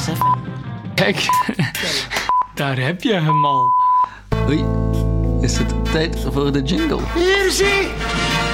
even. 0.00 0.38
Kijk, 0.94 1.24
daar 2.54 2.78
heb 2.78 3.02
je 3.02 3.14
hem 3.14 3.44
al. 3.44 3.72
Oei, 4.48 4.64
is 5.40 5.58
het 5.58 5.92
tijd 5.92 6.26
voor 6.32 6.52
de 6.52 6.62
jingle? 6.62 7.00
Hier 7.14 7.50
zie, 7.50 7.88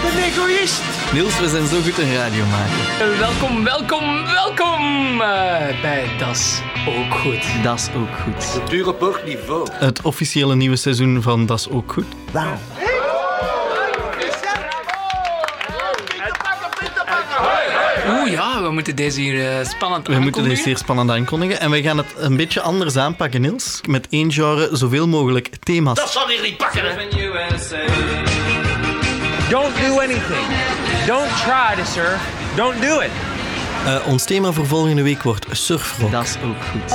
de 0.02 0.22
egoïst. 0.24 0.82
Niels, 1.12 1.40
we 1.40 1.48
zijn 1.48 1.66
zo 1.66 1.80
goed 1.80 1.98
een 1.98 2.14
radio 2.14 2.44
maken. 2.46 3.12
Eh, 3.12 3.18
Welkom, 3.18 3.64
welkom, 3.64 4.24
welkom 4.24 5.20
eh, 5.20 5.80
bij 5.82 6.04
Das 6.18 6.60
Ook 6.88 7.14
Goed. 7.14 7.62
Dat 7.62 7.78
is 7.78 7.88
ook 7.96 8.08
goed. 8.24 8.86
Op 8.86 9.00
hoog 9.00 9.24
niveau. 9.24 9.68
Het 9.72 10.02
officiële 10.02 10.54
nieuwe 10.56 10.76
seizoen 10.76 11.22
van 11.22 11.46
Dat 11.46 11.58
is 11.58 11.68
ook 11.68 11.92
goed. 11.92 12.06
Wauw. 12.30 12.56
Oeh 18.08 18.30
ja, 18.30 18.62
we 18.62 18.70
moeten 18.70 18.96
deze 18.96 19.20
hier 19.20 19.58
eh, 19.58 19.66
spannend 19.66 20.06
We 20.06 20.12
moeten 20.12 20.22
deze 20.22 20.36
aankondigen. 20.38 20.62
zeer 20.64 20.76
spannend 20.76 21.10
aankondigen. 21.10 21.60
En 21.60 21.70
we 21.70 21.82
gaan 21.82 21.96
het 21.96 22.06
een 22.16 22.36
beetje 22.36 22.60
anders 22.60 22.96
aanpakken, 22.96 23.40
Niels. 23.40 23.80
Met 23.88 24.06
één 24.10 24.32
genre 24.32 24.68
zoveel 24.72 25.08
mogelijk 25.08 25.50
thema's. 25.60 25.96
Dat 25.98 26.10
zal 26.10 26.28
hier 26.28 26.42
niet 26.42 26.56
pakken, 26.56 26.82
hè. 26.82 26.94
Don't 29.48 29.76
do 29.76 30.00
anything. 30.00 30.46
Don't 31.06 31.30
try 31.44 31.74
to 31.76 31.84
surf. 31.92 32.20
Don't 32.56 32.80
do 32.80 33.00
it. 33.00 33.10
Eh, 33.86 34.06
ons 34.06 34.24
thema 34.24 34.52
voor 34.52 34.66
volgende 34.66 35.02
week 35.02 35.22
wordt 35.22 35.46
surfrock. 35.50 36.10
Dat 36.10 36.24
is 36.24 36.36
ook 36.44 36.56
goed. 36.70 36.92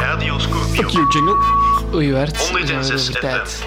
Radio 0.00 0.38
Scorpio. 0.38 0.82
Fuck 0.82 0.90
you, 0.90 1.06
jingle. 1.08 1.36
Oei, 1.94 2.12
weer 2.12 2.28
106 2.52 3.08
over 3.08 3.20
tijd. 3.20 3.66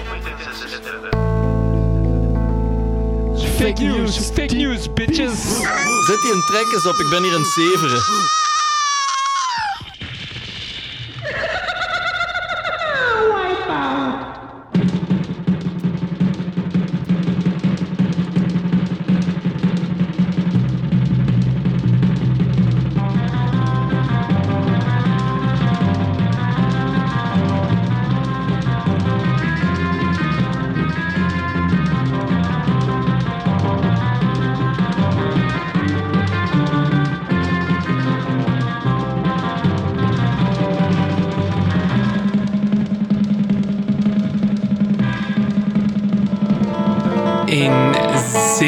Fake 3.58 3.82
news, 3.82 4.30
fake 4.30 4.54
news, 4.54 4.92
bitches. 4.92 5.58
Zet 6.06 6.20
die 6.20 6.32
een 6.32 6.42
trek 6.46 6.72
eens 6.72 6.86
op, 6.86 6.94
ik 6.94 7.10
ben 7.10 7.22
hier 7.22 7.34
een 7.34 7.44
zeveren. 7.44 8.00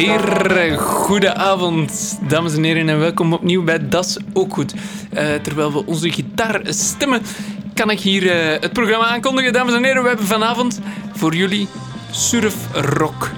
Zeer 0.05 0.79
goede 0.79 1.35
avond, 1.35 2.19
dames 2.29 2.55
en 2.55 2.63
heren, 2.65 2.89
en 2.89 2.99
welkom 2.99 3.33
opnieuw 3.33 3.65
bij 3.65 3.89
Das 3.89 4.17
Ook 4.33 4.55
Goed. 4.55 4.75
Eh, 5.11 5.27
terwijl 5.43 5.73
we 5.73 5.87
onze 5.87 6.11
gitaar 6.11 6.61
stemmen, 6.65 7.23
kan 7.75 7.91
ik 7.91 8.01
hier 8.01 8.31
eh, 8.31 8.61
het 8.61 8.73
programma 8.73 9.07
aankondigen. 9.07 9.53
Dames 9.53 9.75
en 9.75 9.85
heren, 9.85 10.03
we 10.03 10.09
hebben 10.09 10.27
vanavond 10.27 10.81
voor 11.17 11.35
jullie 11.35 11.69
surfrock. 12.11 13.31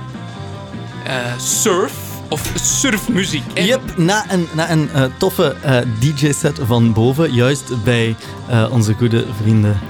Eh 1.06 1.14
surf 1.38 1.92
of 2.28 2.50
surfmuziek. 2.54 3.42
En- 3.54 3.64
Yep, 3.64 3.80
na 3.96 4.24
een, 4.28 4.46
na 4.52 4.70
een 4.70 4.88
toffe 5.18 5.56
DJ-set 5.98 6.60
van 6.66 6.92
boven, 6.92 7.32
juist 7.32 7.84
bij 7.84 8.16
onze 8.70 8.94
goede 8.94 9.24
vrienden. 9.42 9.80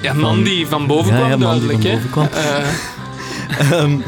Ja, 0.00 0.12
man 0.12 0.34
van- 0.34 0.42
die 0.42 0.66
van 0.66 0.86
boven 0.86 1.12
Ja, 1.12 1.18
kwam, 1.18 1.30
ja, 1.30 1.36
duidelijk. 1.36 1.82
van 1.82 1.90
boven 1.90 2.10
kwam. 2.10 2.28
Eh, 3.58 3.70
Ehm, 3.72 3.98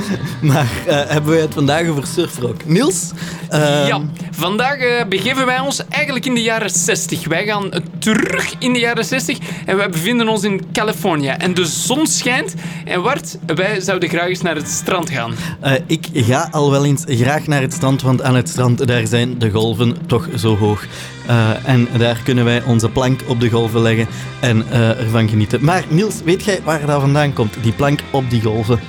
maar 0.41 0.67
eh, 0.87 1.01
hebben 1.07 1.31
wij 1.33 1.41
het 1.41 1.55
vandaag 1.55 1.89
over 1.89 2.07
surfrock? 2.07 2.65
Niels? 2.65 3.11
ehm, 3.49 3.87
Ja, 3.87 4.01
vandaag 4.31 4.77
eh, 4.77 5.05
begeven 5.09 5.47
wij 5.47 5.59
ons 5.61 5.83
eigenlijk 5.89 6.27
in 6.27 6.35
de 6.35 6.43
jaren 6.43 6.71
60. 6.71 7.27
Wij 7.29 7.45
gaan 7.47 7.71
terug 7.99 8.55
in 8.59 8.73
de 8.73 8.79
jaren 8.79 9.05
60 9.05 9.39
en 9.67 9.77
wij 9.77 9.89
bevinden 9.89 10.29
ons 10.29 10.43
in 10.43 10.61
Californië. 10.73 11.29
En 11.29 11.55
de 11.55 11.65
zon 11.67 12.07
schijnt. 12.07 12.55
En 12.85 13.03
Wart, 13.03 13.39
wij 13.47 13.81
zouden 13.81 14.09
graag 14.09 14.29
eens 14.29 14.43
naar 14.43 14.55
het 14.57 14.69
strand 14.69 15.11
gaan. 15.11 15.33
eh, 15.61 15.73
ik 15.87 16.07
ga 16.13 16.49
al 16.51 16.71
wel 16.71 16.85
eens 16.85 17.03
graag 17.07 17.47
naar 17.47 17.61
het 17.61 17.73
strand, 17.73 18.03
want 18.03 18.23
aan 18.23 18.35
het 18.37 18.49
strand 18.49 18.87
daar 18.87 19.07
zijn 19.07 19.39
de 19.39 19.51
golven 19.51 19.97
toch 20.07 20.29
zo 20.37 20.57
hoog. 20.57 20.85
En 21.65 21.89
daar 21.99 22.21
kunnen 22.25 22.45
wij 22.45 22.63
onze 22.63 22.89
plank 22.89 23.21
op 23.27 23.41
de 23.41 23.51
golven 23.51 23.81
leggen 23.81 24.07
en 24.41 24.65
eh, 24.71 24.89
ervan 25.01 25.29
genieten. 25.29 25.65
Maar 25.65 25.85
Niels, 25.89 26.15
weet 26.25 26.45
jij 26.45 26.61
waar 26.65 26.87
dat 26.87 27.01
vandaan 27.01 27.33
komt, 27.33 27.55
die 27.63 27.73
plank 27.73 28.01
op 28.11 28.31
die 28.31 28.43
golven? 28.43 28.81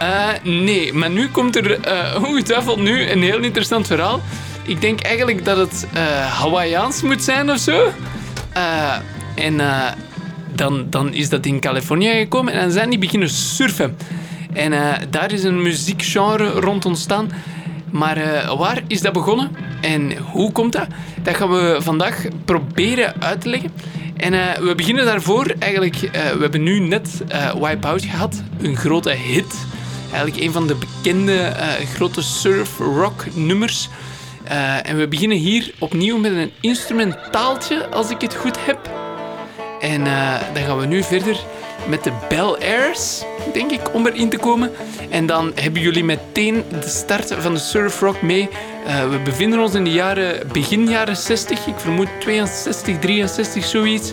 Eh, 0.00 0.28
nee, 0.42 0.92
maar 0.92 1.10
nu 1.10 1.28
komt 1.28 1.56
er 1.56 1.80
eh, 1.80 2.22
ongetwijfeld 2.28 2.78
nu 2.78 3.10
een 3.10 3.22
heel 3.22 3.40
interessant 3.42 3.86
verhaal. 3.86 4.20
Ik 4.62 4.80
denk 4.80 5.00
eigenlijk 5.00 5.44
dat 5.44 5.56
het 5.56 5.86
eh 5.92 6.02
Hawaiiaans 6.38 7.02
moet 7.02 7.22
zijn 7.22 7.50
of 7.50 7.58
zo. 7.58 7.92
En 9.34 9.60
dan, 10.54 10.86
dan 10.90 11.14
is 11.14 11.28
dat 11.28 11.46
in 11.46 11.60
Californië 11.60 12.10
gekomen 12.10 12.52
en 12.52 12.60
dan 12.60 12.70
zijn 12.70 12.90
die 12.90 12.98
beginnen 12.98 13.28
surfen. 13.28 13.96
En 14.52 14.72
daar 15.10 15.32
is 15.32 15.44
een 15.44 15.62
muziekgenre 15.62 16.50
rond 16.50 16.84
ontstaan. 16.84 17.30
Maar 17.90 18.44
waar 18.56 18.82
is 18.86 19.00
dat 19.00 19.12
begonnen 19.12 19.50
en 19.80 20.16
hoe 20.16 20.52
komt 20.52 20.72
dat? 20.72 20.86
Dat 21.22 21.36
gaan 21.36 21.50
we 21.50 21.76
vandaag 21.78 22.22
proberen 22.44 23.14
uit 23.18 23.40
te 23.40 23.48
leggen. 23.48 23.72
En 24.16 24.32
we 24.64 24.74
beginnen 24.74 25.04
daarvoor 25.04 25.54
eigenlijk... 25.58 25.96
we 26.12 26.38
hebben 26.40 26.62
nu 26.62 26.78
net 26.78 27.22
eh 27.28 27.54
Wipeout 27.54 28.04
gehad, 28.04 28.42
een 28.60 28.76
grote 28.76 29.10
hit. 29.10 29.54
Eigenlijk 30.12 30.42
een 30.44 30.52
van 30.52 30.66
de 30.66 30.74
bekende 30.74 31.38
eh, 31.38 31.86
grote 31.94 32.22
surf-rock 32.22 33.24
nummers. 33.34 33.88
Eh, 34.44 34.88
en 34.88 34.96
we 34.96 35.08
beginnen 35.08 35.36
hier 35.36 35.72
opnieuw 35.78 36.18
met 36.18 36.32
een 36.32 36.52
instrumentaaltje, 36.60 37.88
als 37.88 38.10
ik 38.10 38.20
het 38.20 38.34
goed 38.34 38.64
heb. 38.64 38.90
En 39.80 40.06
eh, 40.06 40.34
dan 40.54 40.62
gaan 40.62 40.78
we 40.78 40.86
nu 40.86 41.02
verder 41.02 41.40
met 41.88 42.04
de 42.04 42.12
Bel 42.28 42.58
Airs, 42.58 43.22
denk 43.52 43.70
ik, 43.70 43.94
om 43.94 44.06
erin 44.06 44.28
te 44.28 44.38
komen. 44.38 44.70
En 45.10 45.26
dan 45.26 45.52
hebben 45.54 45.82
jullie 45.82 46.04
meteen 46.04 46.64
de 46.80 46.88
start 46.88 47.34
van 47.38 47.54
de 47.54 47.60
surfrock 47.60 48.22
mee. 48.22 48.48
We 49.10 49.20
bevinden 49.24 49.60
ons 49.60 49.74
in 49.74 49.84
de 49.84 49.90
jaren, 49.90 50.48
begin 50.52 50.88
jaren 50.88 51.16
60, 51.16 51.66
ik 51.66 51.78
vermoed 51.78 52.08
62, 52.20 52.98
63, 52.98 53.64
zoiets. 53.64 54.12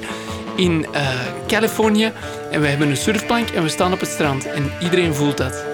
In 0.57 0.85
eh, 0.91 1.09
Californië. 1.47 2.11
En 2.51 2.61
we 2.61 2.67
hebben 2.67 2.89
een 2.89 2.97
surfplank 2.97 3.49
en 3.49 3.63
we 3.63 3.69
staan 3.69 3.93
op 3.93 3.99
het 3.99 4.09
strand. 4.09 4.45
En 4.45 4.71
iedereen 4.79 5.13
voelt 5.13 5.37
dat. 5.37 5.65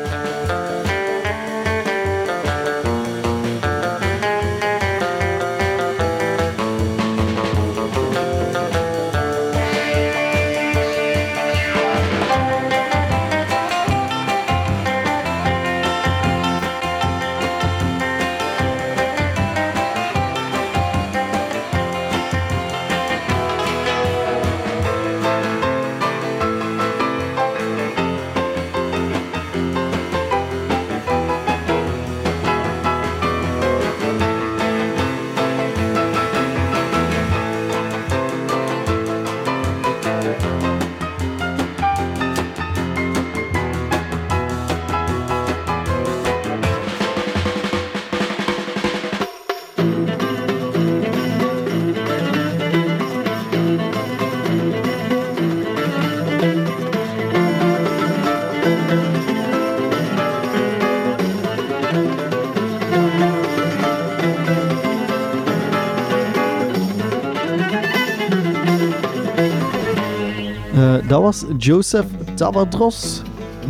Joseph 71.58 72.06
Tabadros 72.36 73.22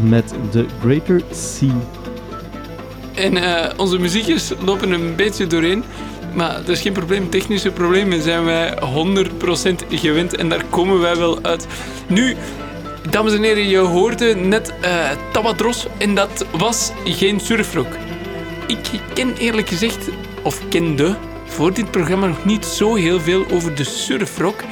met 0.04 0.33
The 0.51 0.65
Greater 0.81 1.21
Sea. 1.31 1.74
En 3.15 3.38
eh, 3.38 3.80
onze 3.80 4.00
muziekjes 4.00 4.51
lopen 4.65 4.92
een 4.92 5.15
beetje 5.15 5.48
doorheen. 5.48 5.83
Maar 6.33 6.56
dat 6.56 6.69
is 6.69 6.81
geen 6.81 6.94
probleem. 6.94 7.30
Technische 7.30 7.71
problemen 7.71 8.21
zijn 8.21 8.44
wij 8.44 8.77
100% 8.81 9.88
gewend. 9.89 10.36
En 10.36 10.50
daar 10.50 10.63
komen 10.69 11.00
wij 11.00 11.15
wel 11.15 11.39
uit. 11.42 11.68
Nu, 12.07 12.36
dames 13.10 13.33
en 13.33 13.44
heren, 13.44 13.68
je 13.68 13.77
hoorde 13.77 14.36
net 14.36 14.74
Tabadros. 15.31 15.88
En 15.98 16.16
dat 16.16 16.45
was 16.57 16.92
geen 17.06 17.39
surfrock. 17.39 17.98
Ik 18.68 19.01
ken 19.13 19.36
eerlijk 19.38 19.69
gezegd, 19.69 20.09
of 20.44 20.68
kende 20.69 21.16
voor 21.45 21.74
dit 21.74 21.92
programma 21.92 22.27
nog 22.27 22.45
niet 22.45 22.66
zo 22.66 22.95
heel 22.95 23.19
veel 23.19 23.45
over 23.51 23.75
de 23.75 23.83
surfrock. 23.83 24.63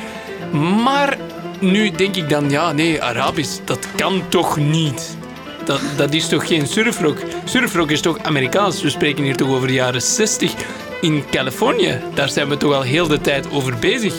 Maar 0.84 1.18
nu 1.62 1.92
denk 1.92 2.16
ik 2.16 2.30
dan, 2.30 2.50
ja, 2.50 2.72
nee, 2.72 3.04
Arabisch, 3.04 3.60
dat 3.66 3.88
kan 3.96 4.22
toch 4.30 4.58
niet? 4.58 5.18
Dat, 5.66 5.82
dat 5.98 6.14
is 6.14 6.28
toch 6.28 6.48
geen 6.48 6.68
surfrock? 6.68 7.18
Surfrock 7.46 7.92
is 7.92 8.02
toch 8.02 8.20
Amerikaans? 8.24 8.82
We 8.82 8.90
spreken 8.90 9.24
hier 9.24 9.36
toch 9.36 9.50
over 9.50 9.68
de 9.68 9.74
jaren 9.74 10.02
60 10.02 10.54
in 11.02 11.24
Californië. 11.32 12.00
Daar 12.14 12.30
zijn 12.30 12.50
we 12.50 12.58
toch 12.58 12.74
al 12.74 12.82
heel 12.82 13.08
de 13.08 13.22
tijd 13.22 13.52
over 13.52 13.76
bezig. 13.80 14.14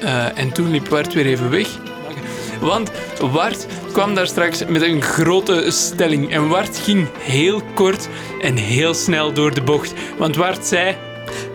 Eh, 0.00 0.38
en 0.38 0.52
toen 0.52 0.70
liep 0.70 0.88
Wart 0.88 1.14
weer 1.14 1.26
even 1.26 1.50
weg. 1.50 1.68
Want 2.60 2.90
Wart 3.20 3.66
kwam 3.92 4.14
daar 4.14 4.26
straks 4.26 4.64
met 4.66 4.82
een 4.82 5.02
grote 5.02 5.64
stelling. 5.68 6.30
En 6.32 6.48
Wart 6.48 6.78
ging 6.78 7.08
heel 7.18 7.62
kort 7.74 8.08
en 8.40 8.56
heel 8.56 8.94
snel 8.94 9.32
door 9.32 9.54
de 9.54 9.62
bocht. 9.62 9.92
Want 10.18 10.36
Wart 10.36 10.66
zei... 10.66 10.96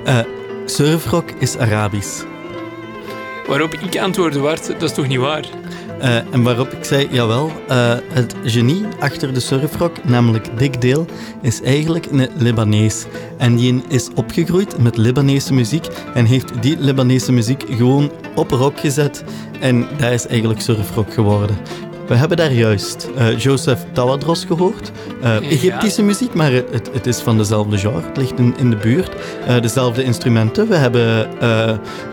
Eh, 0.04 0.20
surfrock 0.66 1.32
is 1.40 1.58
Arabisch. 1.58 2.31
Waarop 3.52 3.74
ik 3.74 4.00
antwoordde, 4.00 4.40
Wart, 4.40 4.68
dat 4.68 4.82
is 4.82 4.94
toch 4.94 5.08
niet 5.08 5.20
waar? 5.20 5.46
Eh, 6.00 6.16
en 6.16 6.44
waarop 6.44 6.72
ik 6.72 6.84
zei, 6.84 7.08
jawel, 7.12 7.52
eh, 7.68 7.94
het 8.14 8.36
genie 8.44 8.86
achter 9.00 9.34
de 9.34 9.40
surfrock, 9.40 10.04
namelijk 10.04 10.58
Dick 10.58 10.82
Dale, 10.82 11.06
is 11.42 11.62
eigenlijk 11.62 12.06
een 12.12 12.30
Libanees. 12.38 13.06
En 13.38 13.56
die 13.56 13.84
is 13.88 14.10
opgegroeid 14.16 14.78
met 14.78 14.98
Libanese 14.98 15.54
muziek 15.54 15.88
en 16.14 16.26
heeft 16.26 16.62
die 16.62 16.78
Libanese 16.80 17.32
muziek 17.32 17.64
gewoon 17.70 18.12
op 18.36 18.52
rock 18.52 18.80
gezet. 18.80 19.24
En 19.60 19.88
dat 19.98 20.12
is 20.12 20.28
eigenlijk 20.28 20.62
surfrock 20.62 21.14
geworden. 21.14 21.58
We 22.08 22.16
hebben 22.16 22.38
daar 22.38 22.54
juist 22.54 23.10
eh, 23.16 23.38
Joseph 23.38 23.86
Tawadros 23.92 24.46
gehoord. 24.46 24.92
Eh, 25.22 25.52
Egyptische 25.52 26.04
muziek, 26.04 26.34
maar 26.34 26.52
het, 26.52 26.90
het, 26.94 27.08
is 27.08 27.20
van 27.20 27.38
dezelfde 27.38 27.78
genre. 27.78 28.02
Het 28.02 28.18
ligt 28.18 28.40
in, 28.40 28.54
in 28.58 28.70
de 28.70 28.76
buurt. 28.76 29.12
Dezelfde 29.62 30.04
instrumenten. 30.04 30.68
We 30.68 30.76
hebben 30.76 31.30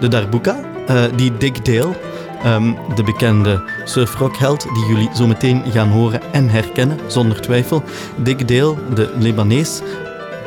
de 0.01 0.09
darbuka, 0.09 0.68
eh, 0.89 1.03
die 1.15 1.37
Dick 1.37 1.65
Dale, 1.65 1.95
ehm, 2.43 2.73
de 2.95 3.03
bekende 3.03 3.63
surfrockheld, 3.85 4.63
die 4.63 4.87
jullie 4.87 5.11
zo 5.15 5.27
meteen 5.27 5.63
gaan 5.73 5.89
horen 5.89 6.21
en 6.33 6.49
herkennen, 6.49 6.99
zonder 7.07 7.41
twijfel. 7.41 7.83
Dick 8.17 8.49
Dale, 8.49 8.75
de 8.95 9.13
Libanees, 9.19 9.81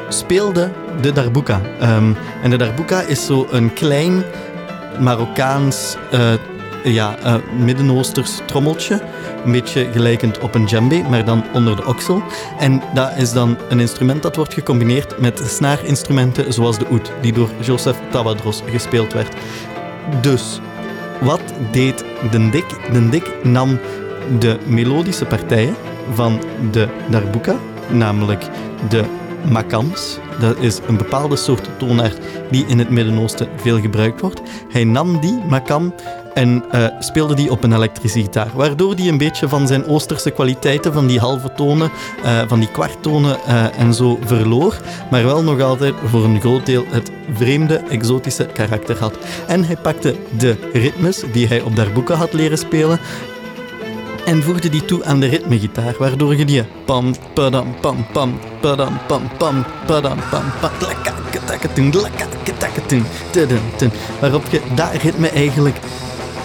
speelde 0.09 0.71
de 1.01 1.11
darbuka. 1.11 1.61
Ehm, 1.79 2.13
en 2.43 2.49
de 2.49 2.57
darbuka 2.57 3.01
is 3.01 3.25
zo 3.25 3.47
een 3.51 3.73
klein 3.73 4.23
Marokkaans, 4.99 5.95
eh, 6.11 6.33
ja, 6.83 7.17
eh, 7.23 7.35
Midden-Oosters 7.57 8.39
trommeltje. 8.45 9.01
Een 9.45 9.51
beetje 9.51 9.87
gelijkend 9.91 10.39
op 10.39 10.55
een 10.55 10.65
djembe, 10.65 11.03
maar 11.09 11.25
dan 11.25 11.43
onder 11.53 11.75
de 11.75 11.85
oksel. 11.85 12.23
En 12.59 12.81
dat 12.93 13.11
is 13.17 13.31
dan 13.31 13.57
een 13.69 13.79
instrument 13.79 14.21
dat 14.21 14.35
wordt 14.35 14.53
gecombineerd 14.53 15.19
met 15.19 15.41
snaarinstrumenten 15.45 16.53
zoals 16.53 16.77
de 16.77 16.87
oud, 16.87 17.11
die 17.21 17.33
door 17.33 17.49
Joseph 17.59 17.97
Tawadros 18.11 18.63
gespeeld 18.65 19.13
werd. 19.13 19.35
Dus, 20.21 20.59
wat 21.21 21.41
deed 21.71 22.05
de 22.31 22.49
Dik? 22.49 22.65
De 22.91 23.09
Dik 23.09 23.43
nam 23.43 23.79
de 24.39 24.57
melodische 24.65 25.25
partijen 25.25 25.75
van 26.13 26.39
de 26.71 26.87
darbuka, 27.09 27.55
namelijk 27.89 28.49
de 28.89 29.03
makams. 29.49 30.17
Dat 30.39 30.57
is 30.57 30.79
een 30.87 30.97
bepaalde 30.97 31.35
soort 31.35 31.69
toonaard 31.77 32.17
die 32.49 32.65
in 32.65 32.79
het 32.79 32.89
Midden-Oosten 32.89 33.47
veel 33.55 33.79
gebruikt 33.79 34.21
wordt. 34.21 34.41
Hij 34.69 34.83
nam 34.83 35.19
die 35.19 35.39
makam 35.49 35.93
en 36.33 36.63
eh, 36.71 36.85
speelde 36.99 37.35
die 37.35 37.51
op 37.51 37.63
een 37.63 37.73
elektrische 37.73 38.21
gitaar, 38.21 38.51
waardoor 38.55 38.95
die 38.95 39.11
een 39.11 39.17
beetje 39.17 39.47
van 39.47 39.67
zijn 39.67 39.85
oosterse 39.85 40.31
kwaliteiten, 40.31 40.93
van 40.93 41.07
die 41.07 41.19
halve 41.19 41.53
tonen, 41.53 41.91
eh, 42.23 42.41
van 42.47 42.59
die 42.59 42.71
kwarttonen 42.71 43.43
eh, 43.45 43.79
en 43.79 43.93
zo 43.93 44.19
verloor, 44.25 44.77
maar 45.11 45.23
wel 45.23 45.43
nog 45.43 45.61
altijd 45.61 45.93
voor 46.05 46.23
een 46.23 46.39
groot 46.39 46.65
deel 46.65 46.85
het 46.87 47.11
vreemde, 47.33 47.75
exotische 47.75 48.45
karakter 48.45 48.97
had. 48.99 49.17
En 49.47 49.63
hij 49.63 49.77
pakte 49.77 50.15
de 50.37 50.55
ritmes 50.73 51.23
die 51.31 51.47
hij 51.47 51.61
op 51.61 51.75
darbuka 51.75 52.13
had 52.13 52.33
leren 52.33 52.57
spelen 52.57 52.99
en 54.25 54.43
voegde 54.43 54.69
die 54.69 54.85
toe 54.85 55.05
aan 55.05 55.19
de 55.19 55.27
ritmegitaar, 55.27 55.95
waardoor 55.99 56.35
je 56.35 56.45
die 56.45 56.63
pam, 56.85 57.15
padam, 57.33 57.75
pam, 57.81 58.05
pam, 58.11 58.39
padam, 58.61 58.99
pam, 59.07 59.21
pam, 59.37 59.65
padam, 59.85 60.17
pam, 60.29 60.43
pam, 60.59 60.71
waarop 64.19 64.45
je 64.49 64.61
dat 64.75 64.91
ritme 65.01 65.29
eigenlijk 65.29 65.75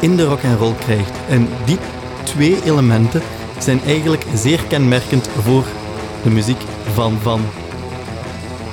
in 0.06 0.16
de 0.16 0.24
rock 0.24 0.44
and 0.44 0.58
roll 0.58 0.74
krijgt. 0.84 1.10
En 1.28 1.48
die 1.64 1.78
twee 2.24 2.56
elementen 2.64 3.22
zijn 3.58 3.80
eigenlijk 3.86 4.24
zeer 4.34 4.60
kenmerkend 4.68 5.28
voor 5.42 5.64
de 6.22 6.30
muziek 6.30 6.60
van, 6.94 7.18
van, 7.22 7.40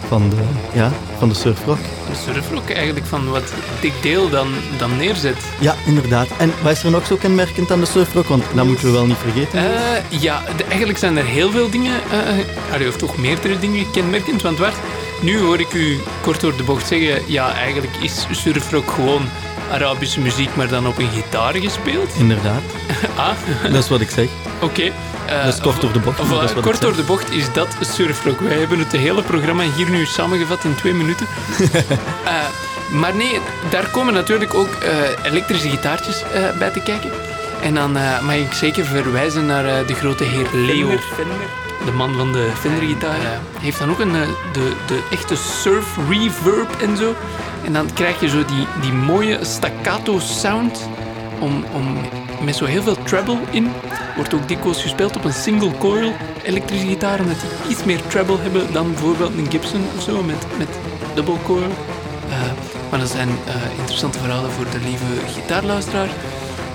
van, 0.07 0.29
de, 0.29 0.35
ja, 0.73 0.91
van 1.17 1.29
de 1.29 1.35
surfrock. 1.35 1.77
De 2.09 2.31
surfrock 2.33 2.69
eigenlijk 2.69 3.05
van 3.05 3.29
wat 3.29 3.53
Dick 3.81 3.93
Dale 4.01 4.29
dan, 4.29 4.47
dan 4.77 4.97
neerzet. 4.97 5.37
Ja, 5.59 5.75
inderdaad. 5.85 6.27
En 6.37 6.51
wat 6.63 6.71
is 6.71 6.83
er 6.83 6.91
nog 6.91 7.05
zo 7.05 7.15
kenmerkend 7.15 7.71
aan 7.71 7.79
de 7.79 7.85
surfrock? 7.85 8.27
Want 8.27 8.43
dat 8.55 8.65
moeten 8.65 8.85
we 8.85 8.91
wel 8.91 9.05
niet 9.05 9.17
vergeten. 9.17 9.59
Eh, 9.59 10.21
ja, 10.21 10.41
de- 10.57 10.63
eigenlijk 10.63 10.99
zijn 10.99 11.17
er 11.17 11.25
heel 11.25 11.51
veel 11.51 11.69
dingen, 11.69 11.99
uh, 12.13 12.73
allee, 12.73 12.87
of 12.87 12.95
toch 12.97 13.17
meerdere 13.17 13.59
dingen 13.59 13.91
kenmerkend. 13.91 14.41
Want 14.41 14.57
Bart, 14.57 14.75
nu 15.21 15.39
hoor 15.39 15.59
ik 15.59 15.73
u 15.73 15.99
kort 16.21 16.41
door 16.41 16.55
de 16.57 16.63
bocht 16.63 16.87
zeggen, 16.87 17.21
ja, 17.27 17.53
eigenlijk 17.53 17.93
is 18.01 18.27
surfrock 18.31 18.91
gewoon 18.91 19.21
Arabische 19.73 20.19
muziek, 20.19 20.55
maar 20.55 20.67
dan 20.67 20.87
op 20.87 20.97
een 20.97 21.09
gitaar 21.13 21.53
gespeeld. 21.55 22.13
Inderdaad. 22.17 22.61
Ah, 23.15 23.71
Dat 23.71 23.83
is 23.83 23.89
wat 23.89 24.01
ik 24.01 24.09
zeg. 24.09 24.27
oké. 24.61 24.81
Eh, 25.25 25.43
Dat 25.45 25.53
is 25.53 25.59
kort 25.59 25.81
door 25.81 25.91
de 25.93 25.99
bocht, 25.99 26.17
maar 26.17 26.27
voilà, 26.27 26.29
dat 26.29 26.43
is 26.43 26.49
wat 26.49 26.57
ik 26.57 26.61
kort 26.71 26.81
door 26.81 26.95
de 26.95 27.03
bocht 27.03 27.31
is 27.31 27.53
dat 27.53 27.67
surfrock. 27.81 28.39
Wij 28.39 28.57
hebben 28.57 28.79
het 28.79 28.91
hele 28.91 29.21
programma 29.21 29.63
hier 29.75 29.89
nu 29.89 30.05
samengevat 30.05 30.63
in 30.63 30.75
twee 30.75 30.93
minuten. 30.93 31.27
Eh, 32.25 32.33
maar 32.99 33.15
nee, 33.15 33.39
daar 33.69 33.87
komen 33.89 34.13
natuurlijk 34.13 34.53
ook 34.53 34.73
eh, 34.73 34.91
elektrische 35.31 35.69
gitaartjes 35.69 36.21
eh, 36.33 36.57
bij 36.57 36.69
te 36.69 36.79
kijken. 36.79 37.11
En 37.61 37.73
dan 37.73 37.97
eh, 37.97 38.19
mag 38.21 38.35
ik 38.35 38.53
zeker 38.53 38.85
verwijzen 38.85 39.45
naar 39.45 39.65
eh, 39.65 39.87
de 39.87 39.93
grote 39.93 40.23
heer 40.23 40.47
Leo. 40.53 40.89
De 41.85 41.91
man 41.91 42.13
van 42.13 42.31
de 42.31 42.51
Fender-gitaar. 42.59 43.17
heeft 43.59 43.79
dan 43.79 43.89
ook 43.89 43.99
een, 43.99 44.15
eh, 44.15 44.27
de, 44.53 44.73
de 44.87 45.07
echte 45.11 45.35
surf 45.35 45.97
reverb 46.09 46.81
en 46.81 46.97
zo. 46.97 47.15
En 47.65 47.73
dan 47.73 47.93
krijg 47.93 48.19
je 48.19 48.29
zo 48.29 48.45
die, 48.45 48.67
die 48.81 48.93
mooie 48.93 49.39
staccato 49.41 50.19
sound 50.19 50.89
om, 51.39 51.65
om, 51.73 51.97
met 52.43 52.55
zo 52.55 52.65
heel 52.65 52.83
veel 52.83 53.03
treble 53.03 53.37
in. 53.49 53.71
Wordt 54.15 54.33
ook 54.33 54.47
dikwijls 54.47 54.81
gespeeld 54.81 55.15
op 55.15 55.23
een 55.23 55.33
single 55.33 55.77
coil 55.77 56.13
elektrische 56.43 56.87
gitaar, 56.87 57.19
omdat 57.19 57.37
die 57.39 57.71
iets 57.71 57.83
meer 57.83 58.01
treble 58.07 58.37
hebben 58.41 58.73
dan 58.73 58.93
bijvoorbeeld 58.93 59.37
een 59.37 59.51
Gibson 59.51 59.81
of 59.97 60.03
zo 60.03 60.23
met, 60.23 60.45
met 60.57 60.69
double 61.13 61.37
coil. 61.45 61.71
Eh, 62.29 62.37
maar 62.89 62.99
dat 62.99 63.09
zijn 63.09 63.29
eh, 63.29 63.55
interessante 63.79 64.19
verhalen 64.19 64.51
voor 64.51 64.65
de 64.71 64.79
lieve 64.79 65.33
gitaarluisteraar. 65.33 66.09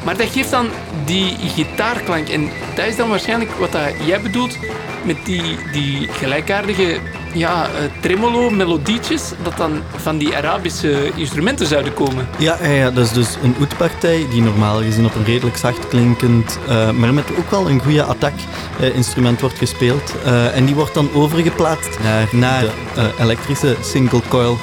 Maar 0.04 0.16
dat 0.16 0.28
geeft 0.28 0.50
dan 0.50 0.66
die 1.04 1.36
gitaarklank. 1.54 2.28
En 2.28 2.48
dat 2.74 2.86
is 2.86 2.96
dan 2.96 3.08
waarschijnlijk 3.08 3.50
wat 3.50 3.72
dat 3.72 3.82
jij 4.04 4.20
bedoelt 4.20 4.58
met 5.04 5.16
die, 5.24 5.42
die 5.72 6.08
gelijkaardige 6.08 6.98
ja, 7.34 7.64
eh, 7.64 7.70
tremolo-melodietjes, 8.00 9.32
dat 9.42 9.56
dan 9.56 9.82
van 9.96 10.18
die 10.18 10.36
Arabische 10.36 11.10
instrumenten 11.14 11.66
zouden 11.66 11.94
komen. 11.94 12.28
Ja, 12.38 12.64
ja, 12.66 12.90
dat 12.90 13.04
is 13.04 13.12
dus 13.12 13.36
een 13.42 13.54
oetpartij 13.60 14.26
die 14.30 14.42
normaal 14.42 14.82
gezien 14.82 15.04
op 15.04 15.14
een 15.14 15.24
redelijk 15.24 15.56
zacht 15.56 15.88
klinkend, 15.88 16.58
eh, 16.68 16.90
maar 16.90 17.14
met 17.14 17.36
ook 17.38 17.50
wel 17.50 17.70
een 17.70 17.80
goede 17.80 18.02
attack-instrument 18.02 19.40
wordt 19.40 19.58
gespeeld. 19.58 20.14
Eh, 20.24 20.56
en 20.56 20.64
die 20.64 20.74
wordt 20.74 20.94
dan 20.94 21.12
overgeplaatst 21.14 21.98
naar, 22.02 22.28
naar 22.32 22.60
de 22.60 22.70
eh, 22.94 23.20
elektrische 23.20 23.76
single 23.80 24.22
coil 24.28 24.58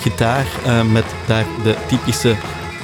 gitaar 0.00 0.46
eh, 0.64 0.82
met 0.82 1.04
daar 1.26 1.46
de 1.62 1.74
typische 1.86 2.36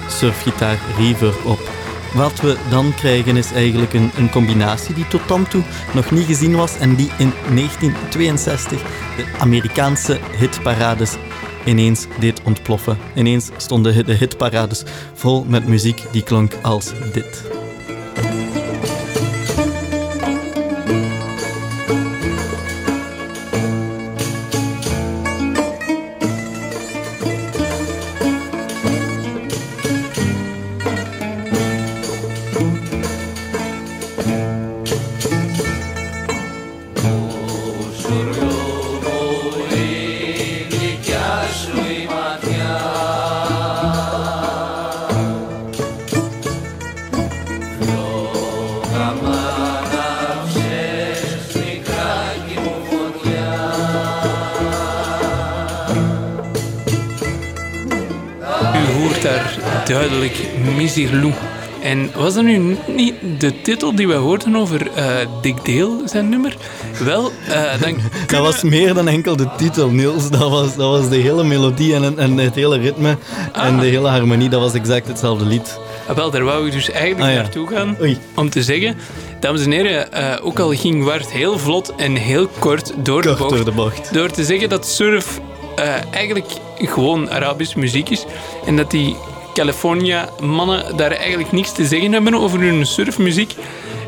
surfgitaar 0.09 0.79
reverb 0.99 1.45
op. 1.45 1.74
Wat 2.15 2.41
we 2.41 2.57
dan 2.71 2.95
krijgen 2.95 3.37
is 3.37 3.53
eigenlijk 3.53 3.93
een, 3.93 4.11
een 4.17 4.31
combinatie 4.31 4.95
die 4.95 5.09
tot 5.09 5.29
dan 5.29 5.49
toe 5.49 5.63
nog 5.95 6.11
niet 6.11 6.27
gezien 6.27 6.57
was 6.57 6.79
en 6.79 6.95
die 6.95 7.11
in 7.19 7.33
1962 7.55 8.83
de 9.17 9.25
Amerikaanse 9.39 10.19
hitparades 10.39 11.17
ineens 11.65 12.07
deed 12.21 12.43
ontploffen. 12.43 12.99
Ineens 13.15 13.51
stonden 13.57 14.07
de 14.07 14.15
hitparades 14.15 14.83
vol 15.15 15.45
met 15.45 15.69
muziek 15.69 16.03
die 16.11 16.23
klonk 16.23 16.53
als 16.63 16.93
dit. 17.13 17.54
Daar 59.25 59.57
duidelijk 59.87 60.37
Misirlou. 60.77 61.33
En 61.83 62.11
was 62.17 62.35
dat 62.35 62.45
nu 62.45 62.77
niet 62.87 63.15
de 63.39 63.61
titel 63.63 63.95
die 63.95 64.09
we 64.09 64.15
hoorden 64.15 64.57
over 64.57 64.91
eh 64.95 65.05
Dick 65.41 65.65
Dale, 65.65 66.01
zijn 66.05 66.29
nummer? 66.29 66.57
Wel, 67.05 67.33
dan 67.81 67.97
Dat 68.27 68.41
was 68.41 68.63
meer 68.63 68.95
dan 68.95 69.09
enkel 69.09 69.37
de 69.37 69.49
titel, 69.57 69.89
Niels. 69.91 70.31
Dat 70.31 70.51
was, 70.51 70.77
dat 70.77 70.91
was 70.91 71.09
de 71.09 71.17
hele 71.17 71.45
melodie 71.45 71.95
en, 71.95 72.19
en 72.19 72.39
het 72.39 72.55
hele 72.55 72.79
ritme 72.79 73.09
en 73.09 73.17
Ah. 73.53 73.81
de 73.81 73.87
hele 73.87 74.09
harmonie. 74.09 74.49
Dat 74.49 74.61
was 74.61 74.75
exact 74.75 75.07
hetzelfde 75.09 75.45
lied. 75.45 75.79
Ah, 76.09 76.17
Wel, 76.17 76.31
daar 76.31 76.45
wou 76.45 76.67
ik 76.67 76.73
dus 76.73 76.91
eigenlijk 76.91 77.29
Ah, 77.29 77.35
ja. 77.35 77.41
naartoe 77.43 77.69
gaan. 77.69 77.97
Oei. 78.01 78.19
Om 78.35 78.51
te 78.51 78.63
zeggen, 78.63 78.97
dames 79.41 79.65
en 79.65 79.71
heren, 79.71 80.13
eh, 80.13 80.47
ook 80.47 80.59
al 80.59 80.69
ging 80.75 81.05
Wart 81.05 81.31
heel 81.33 81.59
vlot 81.59 81.95
en 81.97 82.15
heel 82.15 82.49
kort 82.59 82.93
door 83.03 83.23
de 83.23 83.29
Kort 83.29 83.39
bocht. 83.39 83.55
door 83.55 83.65
de 83.65 83.73
bocht. 83.73 84.13
Door 84.15 84.31
te 84.31 84.45
zeggen 84.45 84.69
dat 84.69 84.87
surf 84.87 85.41
eh, 85.77 86.15
eigenlijk 86.15 86.47
gewoon 86.77 87.31
Arabische 87.31 87.79
muziek 87.79 88.09
is. 88.09 88.25
En 88.67 88.77
dat 88.77 88.91
die 88.91 89.17
California-mannen 89.55 90.97
daar 90.97 91.11
eigenlijk 91.11 91.53
niks 91.53 91.73
te 91.73 91.87
zeggen 91.87 92.13
hebben 92.13 92.35
over 92.35 92.61
hun 92.61 92.87
surfmuziek. 92.87 93.55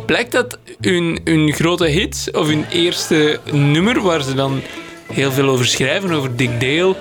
Blijkt 0.06 0.32
dat 0.32 0.58
hun, 0.80 1.20
hun 1.24 1.52
grote 1.52 1.86
hit, 1.86 2.28
of 2.32 2.46
hun 2.46 2.64
eerste 2.70 3.40
nummer, 3.50 4.00
waar 4.00 4.22
ze 4.22 4.34
dan 4.34 4.60
heel 5.12 5.32
veel 5.32 5.48
over 5.48 5.66
schrijven, 5.66 6.12
over 6.12 6.36
Dick 6.36 6.60
Dale, 6.60 6.96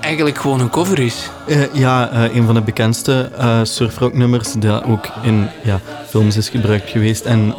eigenlijk 0.00 0.38
gewoon 0.38 0.60
een 0.60 0.70
cover 0.70 0.98
is. 0.98 1.30
Eh, 1.46 1.74
ja, 1.74 2.10
eh, 2.10 2.36
een 2.36 2.46
van 2.46 2.54
de 2.54 2.60
bekendste 2.60 3.30
surfrocknummers 3.62 4.52
dat 4.52 4.84
ook 4.84 5.06
in 5.22 5.48
ja, 5.62 5.80
films 6.08 6.36
is 6.36 6.48
gebruikt 6.48 6.90
geweest 6.90 7.24
en 7.24 7.54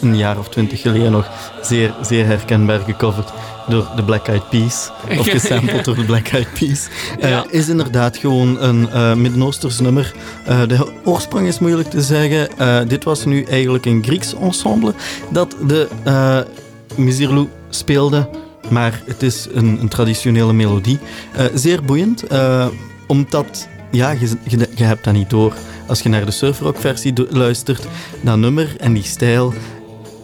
een 0.00 0.16
jaar 0.16 0.38
of 0.38 0.48
twintig 0.48 0.80
geleden 0.80 1.10
nog 1.12 1.30
zeer, 1.62 1.94
zeer 2.02 2.26
herkenbaar 2.26 2.80
gecoverd 2.80 3.32
door 3.68 3.88
de 3.96 4.02
Black 4.04 4.28
Eyed 4.28 4.48
Peas, 4.48 4.90
of 5.18 5.28
gesampled 5.38 5.84
door 5.84 5.94
de 5.94 6.04
Black 6.04 6.28
Eyed 6.28 6.48
Peas. 6.58 6.88
Eh, 7.20 7.30
Ja. 7.30 7.46
Is 7.50 7.68
inderdaad 7.68 8.16
gewoon 8.16 8.62
een 8.62 8.90
eh 8.90 9.14
Midden-Oosters 9.14 9.80
nummer. 9.80 10.14
Eh, 10.44 10.60
de 10.66 10.92
oorsprong 11.04 11.46
is 11.46 11.58
moeilijk 11.58 11.90
te 11.90 12.02
zeggen. 12.02 12.48
Dit 12.88 13.04
was 13.04 13.24
nu 13.24 13.42
eigenlijk 13.42 13.86
een 13.86 14.02
Grieks 14.04 14.34
ensemble 14.34 14.94
dat 15.30 15.56
de 15.66 15.88
Misirlou 16.96 17.48
speelde. 17.68 18.28
Maar 18.68 19.02
het 19.06 19.22
is 19.22 19.46
een, 19.52 19.78
een 19.80 19.88
traditionele 19.88 20.52
melodie. 20.52 20.98
Zeer 21.54 21.82
boeiend, 21.82 22.24
omdat 23.06 23.68
ja, 23.90 24.10
je, 24.10 24.28
je, 24.42 24.68
je 24.74 24.84
hebt 24.84 25.04
dat 25.04 25.14
niet 25.14 25.30
door. 25.30 25.52
Als 25.86 26.00
je 26.00 26.08
naar 26.08 26.24
de 26.24 26.30
surfrock-versie 26.30 27.12
luistert, 27.30 27.86
dat 28.20 28.36
nummer 28.36 28.76
en 28.78 28.92
die 28.92 29.02
stijl, 29.02 29.54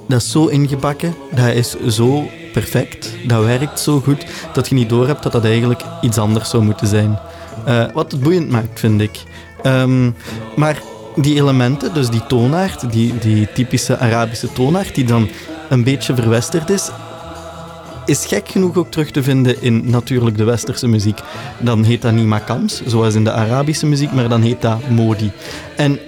dat 0.08 0.20
is 0.20 0.30
zo 0.30 0.46
ingebakken, 0.46 1.14
dat 1.34 1.54
is 1.54 1.76
zo 1.88 2.28
perfect, 2.52 3.10
dat 3.26 3.44
werkt 3.44 3.80
zo 3.80 4.00
goed, 4.00 4.26
dat 4.52 4.68
je 4.68 4.74
niet 4.74 4.88
door 4.88 5.06
hebt 5.06 5.22
dat 5.22 5.32
dat 5.32 5.44
eigenlijk 5.44 5.82
iets 6.00 6.18
anders 6.18 6.50
zou 6.50 6.64
moeten 6.64 6.86
zijn. 6.86 7.18
Eh, 7.64 7.84
wat 7.92 8.12
het 8.12 8.22
boeiend 8.22 8.50
maakt, 8.50 8.80
vind 8.80 9.00
ik. 9.00 9.22
Ehm, 9.62 10.10
maar 10.56 10.82
die 11.16 11.34
elementen, 11.34 11.94
dus 11.94 12.08
die 12.08 12.26
toonaard, 12.26 12.92
die, 12.92 13.18
die 13.18 13.52
typische 13.52 13.98
Arabische 13.98 14.52
toonaard, 14.52 14.94
die 14.94 15.04
dan 15.04 15.28
een 15.68 15.84
beetje 15.84 16.14
verwesterd 16.14 16.70
is, 16.70 16.90
is 18.06 18.26
gek 18.26 18.48
genoeg 18.48 18.76
ook 18.76 18.90
terug 18.90 19.10
te 19.10 19.22
vinden 19.22 19.62
in 19.62 19.90
natuurlijk 19.90 20.36
de 20.36 20.44
westerse 20.44 20.88
muziek. 20.88 21.18
Dan 21.58 21.84
heet 21.84 22.02
dat 22.02 22.12
niet 22.12 22.26
makams, 22.26 22.82
zoals 22.86 23.14
in 23.14 23.24
de 23.24 23.32
Arabische 23.32 23.86
muziek, 23.86 24.12
maar 24.12 24.28
dan 24.28 24.42
heet 24.42 24.62
dat 24.62 24.88
modi. 24.88 25.32
En 25.76 25.98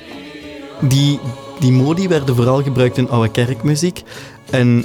die, 0.80 1.20
die 1.58 1.72
modi 1.72 2.08
werden 2.08 2.36
vooral 2.36 2.62
gebruikt 2.62 2.98
in 2.98 3.10
oude 3.10 3.30
kerkmuziek. 3.30 4.02
En 4.50 4.84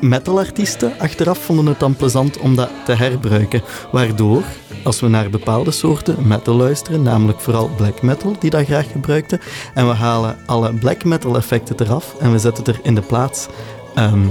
metalartiesten 0.00 0.92
achteraf 0.98 1.38
vonden 1.38 1.66
het 1.66 1.80
dan 1.80 1.96
plezant 1.96 2.38
om 2.38 2.56
dat 2.56 2.70
te 2.84 2.92
herbruiken. 2.92 3.62
Waardoor, 3.92 4.42
als 4.84 5.00
we 5.00 5.08
naar 5.08 5.30
bepaalde 5.30 5.70
soorten 5.70 6.16
metal 6.26 6.54
luisteren, 6.54 7.02
namelijk 7.02 7.40
vooral 7.40 7.70
black 7.76 8.02
metal, 8.02 8.36
die 8.38 8.50
dat 8.50 8.64
graag 8.64 8.90
gebruikten, 8.92 9.40
en 9.74 9.88
we 9.88 9.94
halen 9.94 10.36
alle 10.46 10.72
black 10.72 11.04
metal 11.04 11.36
effecten 11.36 11.76
eraf 11.78 12.14
en 12.20 12.32
we 12.32 12.38
zetten 12.38 12.64
er 12.64 12.80
in 12.82 12.94
de 12.94 13.00
plaats 13.00 13.46
ehm, 13.94 14.26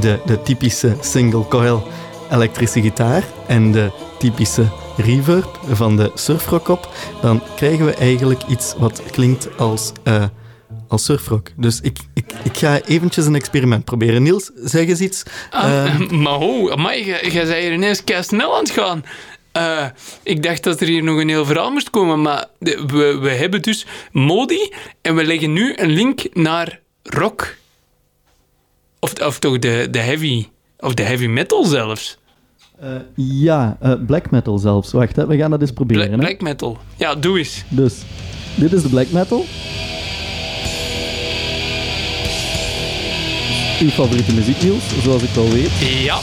de, 0.00 0.18
de 0.26 0.42
typische 0.42 0.96
single 1.00 1.48
coil 1.48 1.82
elektrische 2.30 2.80
gitaar 2.80 3.24
en 3.46 3.72
de 3.72 3.90
typische 4.18 4.64
reverb 4.96 5.60
van 5.70 5.96
de 5.96 6.10
surfrock 6.14 6.68
op, 6.68 6.88
dan 7.20 7.42
krijgen 7.56 7.84
we 7.84 7.94
eigenlijk 7.94 8.42
iets 8.48 8.74
wat 8.78 9.02
klinkt 9.10 9.58
als, 9.58 9.92
eh, 10.02 10.24
als 10.88 11.04
surfrock. 11.04 11.48
Dus 11.56 11.80
ik, 11.80 11.98
ik, 12.14 12.24
ik 12.44 12.56
ga 12.56 12.80
eventjes 12.80 13.26
een 13.26 13.34
experiment 13.34 13.84
proberen. 13.84 14.22
Niels, 14.22 14.50
zeg 14.54 14.86
eens 14.88 15.00
iets. 15.00 15.22
Ah, 15.50 15.84
Eh, 15.84 15.98
maar 16.24 16.32
hoe? 16.34 16.72
Amai, 16.72 17.04
jij 17.04 17.44
zei 17.46 17.62
hier 17.62 17.72
ineens 17.72 18.04
kei 18.04 18.22
snel 18.22 18.54
aan 18.54 18.62
het 18.62 18.70
gaan. 18.70 19.04
Eh, 19.52 19.86
ik 20.22 20.42
dacht 20.42 20.64
dat 20.64 20.80
er 20.80 20.86
hier 20.86 21.02
nog 21.02 21.20
een 21.20 21.28
heel 21.28 21.44
verhaal 21.44 21.70
moest 21.70 21.90
komen, 21.90 22.22
maar 22.22 22.46
de- 22.58 22.84
we, 22.86 23.18
we 23.20 23.30
hebben 23.30 23.62
dus 23.62 23.86
Modi 24.12 24.72
en 25.02 25.14
we 25.14 25.24
leggen 25.24 25.52
nu 25.52 25.72
een 25.76 25.90
link 25.90 26.22
naar 26.34 26.80
rock. 27.02 27.56
Of, 29.00 29.12
of 29.20 29.38
toch 29.38 29.58
de, 29.58 29.88
de 29.90 29.98
heavy, 29.98 30.46
of 30.78 30.94
de 30.94 31.02
heavy 31.02 31.26
metal 31.26 31.64
zelfs. 31.64 32.18
eh, 32.80 32.90
ja, 33.14 33.76
eh, 33.80 33.92
black 34.06 34.30
metal 34.30 34.58
zelfs. 34.58 34.92
Wacht, 34.92 35.16
hè, 35.16 35.26
we 35.26 35.36
gaan 35.36 35.50
dat 35.50 35.60
eens 35.60 35.72
proberen. 35.72 36.02
Black, 36.08 36.20
hè. 36.20 36.26
black 36.26 36.40
metal. 36.40 36.78
Ja, 36.96 37.14
doe 37.14 37.38
eens. 37.38 37.64
Dus, 37.68 37.94
dit 38.54 38.72
is 38.72 38.82
de 38.82 38.88
black 38.88 39.10
metal. 39.10 39.44
Uw 43.80 43.90
favoriete 43.90 44.34
muziek, 44.34 44.62
Niels, 44.62 44.84
zoals 45.02 45.22
ik 45.22 45.28
wel 45.34 45.48
weet. 45.48 45.70
Ja. 45.80 46.20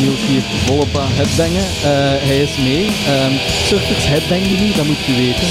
Niels 0.00 0.20
hier 0.26 0.42
volop 0.66 0.96
aan 0.96 1.08
headbangen. 1.12 1.64
Eh, 1.82 2.26
hij 2.26 2.42
is 2.42 2.56
mee. 2.56 2.86
Ehm 3.06 3.32
surfers 3.66 4.06
headbangen 4.06 4.64
niet, 4.64 4.76
dat 4.76 4.86
moet 4.86 5.04
je 5.06 5.14
weten. 5.14 5.48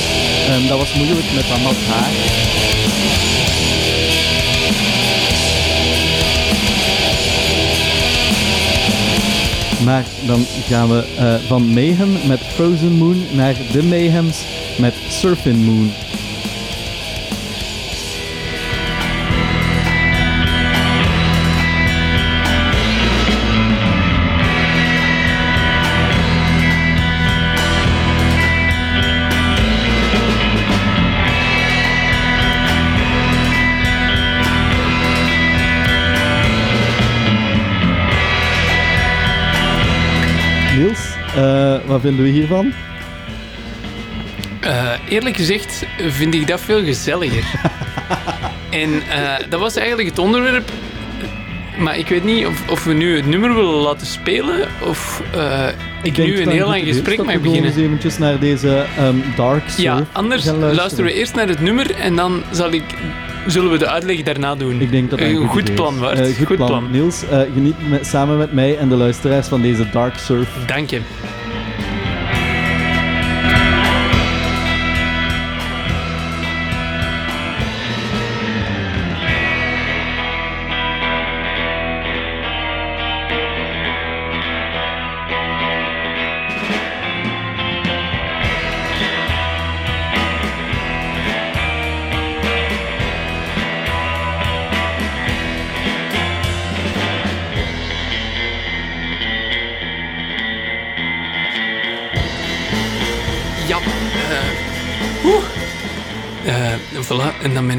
Ehm, 0.49 0.67
dat 0.67 0.77
was 0.77 0.93
moeilijk 0.93 1.31
met 1.35 1.47
dat 1.47 1.61
nat 1.61 1.75
haar. 1.87 2.48
Maar 9.85 10.05
dan 10.25 10.45
gaan 10.45 10.89
we 10.89 11.05
eh, 11.17 11.35
van 11.47 11.73
Mayhem 11.73 12.27
met 12.27 12.39
Frozen 12.39 12.91
Moon 12.91 13.23
naar 13.31 13.55
The 13.71 13.83
Mayhems 13.83 14.45
met 14.79 14.93
Surfing 15.07 15.65
Moon. 15.65 15.91
Wat 41.89 42.01
vinden 42.01 42.23
we 42.25 42.29
hiervan? 42.31 42.73
Eh, 44.59 44.91
eerlijk 45.09 45.35
gezegd 45.35 45.85
vind 46.07 46.33
ik 46.33 46.47
dat 46.47 46.61
veel 46.61 46.83
gezelliger. 46.83 47.43
en 48.83 48.89
eh, 49.09 49.49
dat 49.49 49.59
was 49.59 49.75
eigenlijk 49.75 50.09
het 50.09 50.19
onderwerp. 50.19 50.71
Maar 51.79 51.97
ik 51.97 52.07
weet 52.07 52.23
niet 52.23 52.45
of, 52.45 52.69
of 52.69 52.83
we 52.83 52.93
nu 52.93 53.15
het 53.15 53.25
nummer 53.27 53.55
willen 53.55 53.73
laten 53.81 54.07
spelen 54.07 54.67
of 54.87 55.21
eh, 55.35 55.67
ik 56.03 56.15
denk 56.15 56.27
nu 56.29 56.41
een 56.41 56.49
heel 56.49 56.67
lang 56.67 56.83
gesprek 56.83 57.17
mag 57.17 57.33
we 57.33 57.39
beginnen. 57.39 57.71
eens 57.71 57.79
eventjes 57.79 58.17
naar 58.17 58.39
deze 58.39 58.85
ehm, 58.97 59.15
Dark 59.35 59.63
Surf 59.69 59.77
Ja, 59.77 60.05
anders 60.11 60.45
luisteren. 60.45 60.75
luisteren 60.75 61.05
we 61.05 61.13
eerst 61.13 61.35
naar 61.35 61.47
het 61.47 61.61
nummer 61.61 61.95
en 61.95 62.15
dan 62.15 62.43
zal 62.51 62.71
ik, 62.71 62.83
zullen 63.47 63.71
we 63.71 63.77
de 63.77 63.87
uitleg 63.87 64.23
daarna 64.23 64.55
doen. 64.55 64.81
Ik 64.81 64.91
denk 64.91 65.09
dat 65.09 65.19
dat 65.19 65.27
een 65.27 65.47
goed, 65.47 65.75
plan. 65.75 66.09
Eh, 66.11 66.45
goed, 66.45 66.55
plan. 66.55 66.91
Niels, 66.91 67.23
geniet 67.53 67.89
met- 67.89 68.05
samen 68.07 68.37
met 68.37 68.53
mij 68.53 68.77
en 68.77 68.89
de 68.89 68.95
luisteraars 68.95 69.47
van 69.47 69.61
deze 69.61 69.89
Dark 69.91 70.17
Surf. 70.17 70.49
Dank 70.65 70.89
je. 70.89 71.01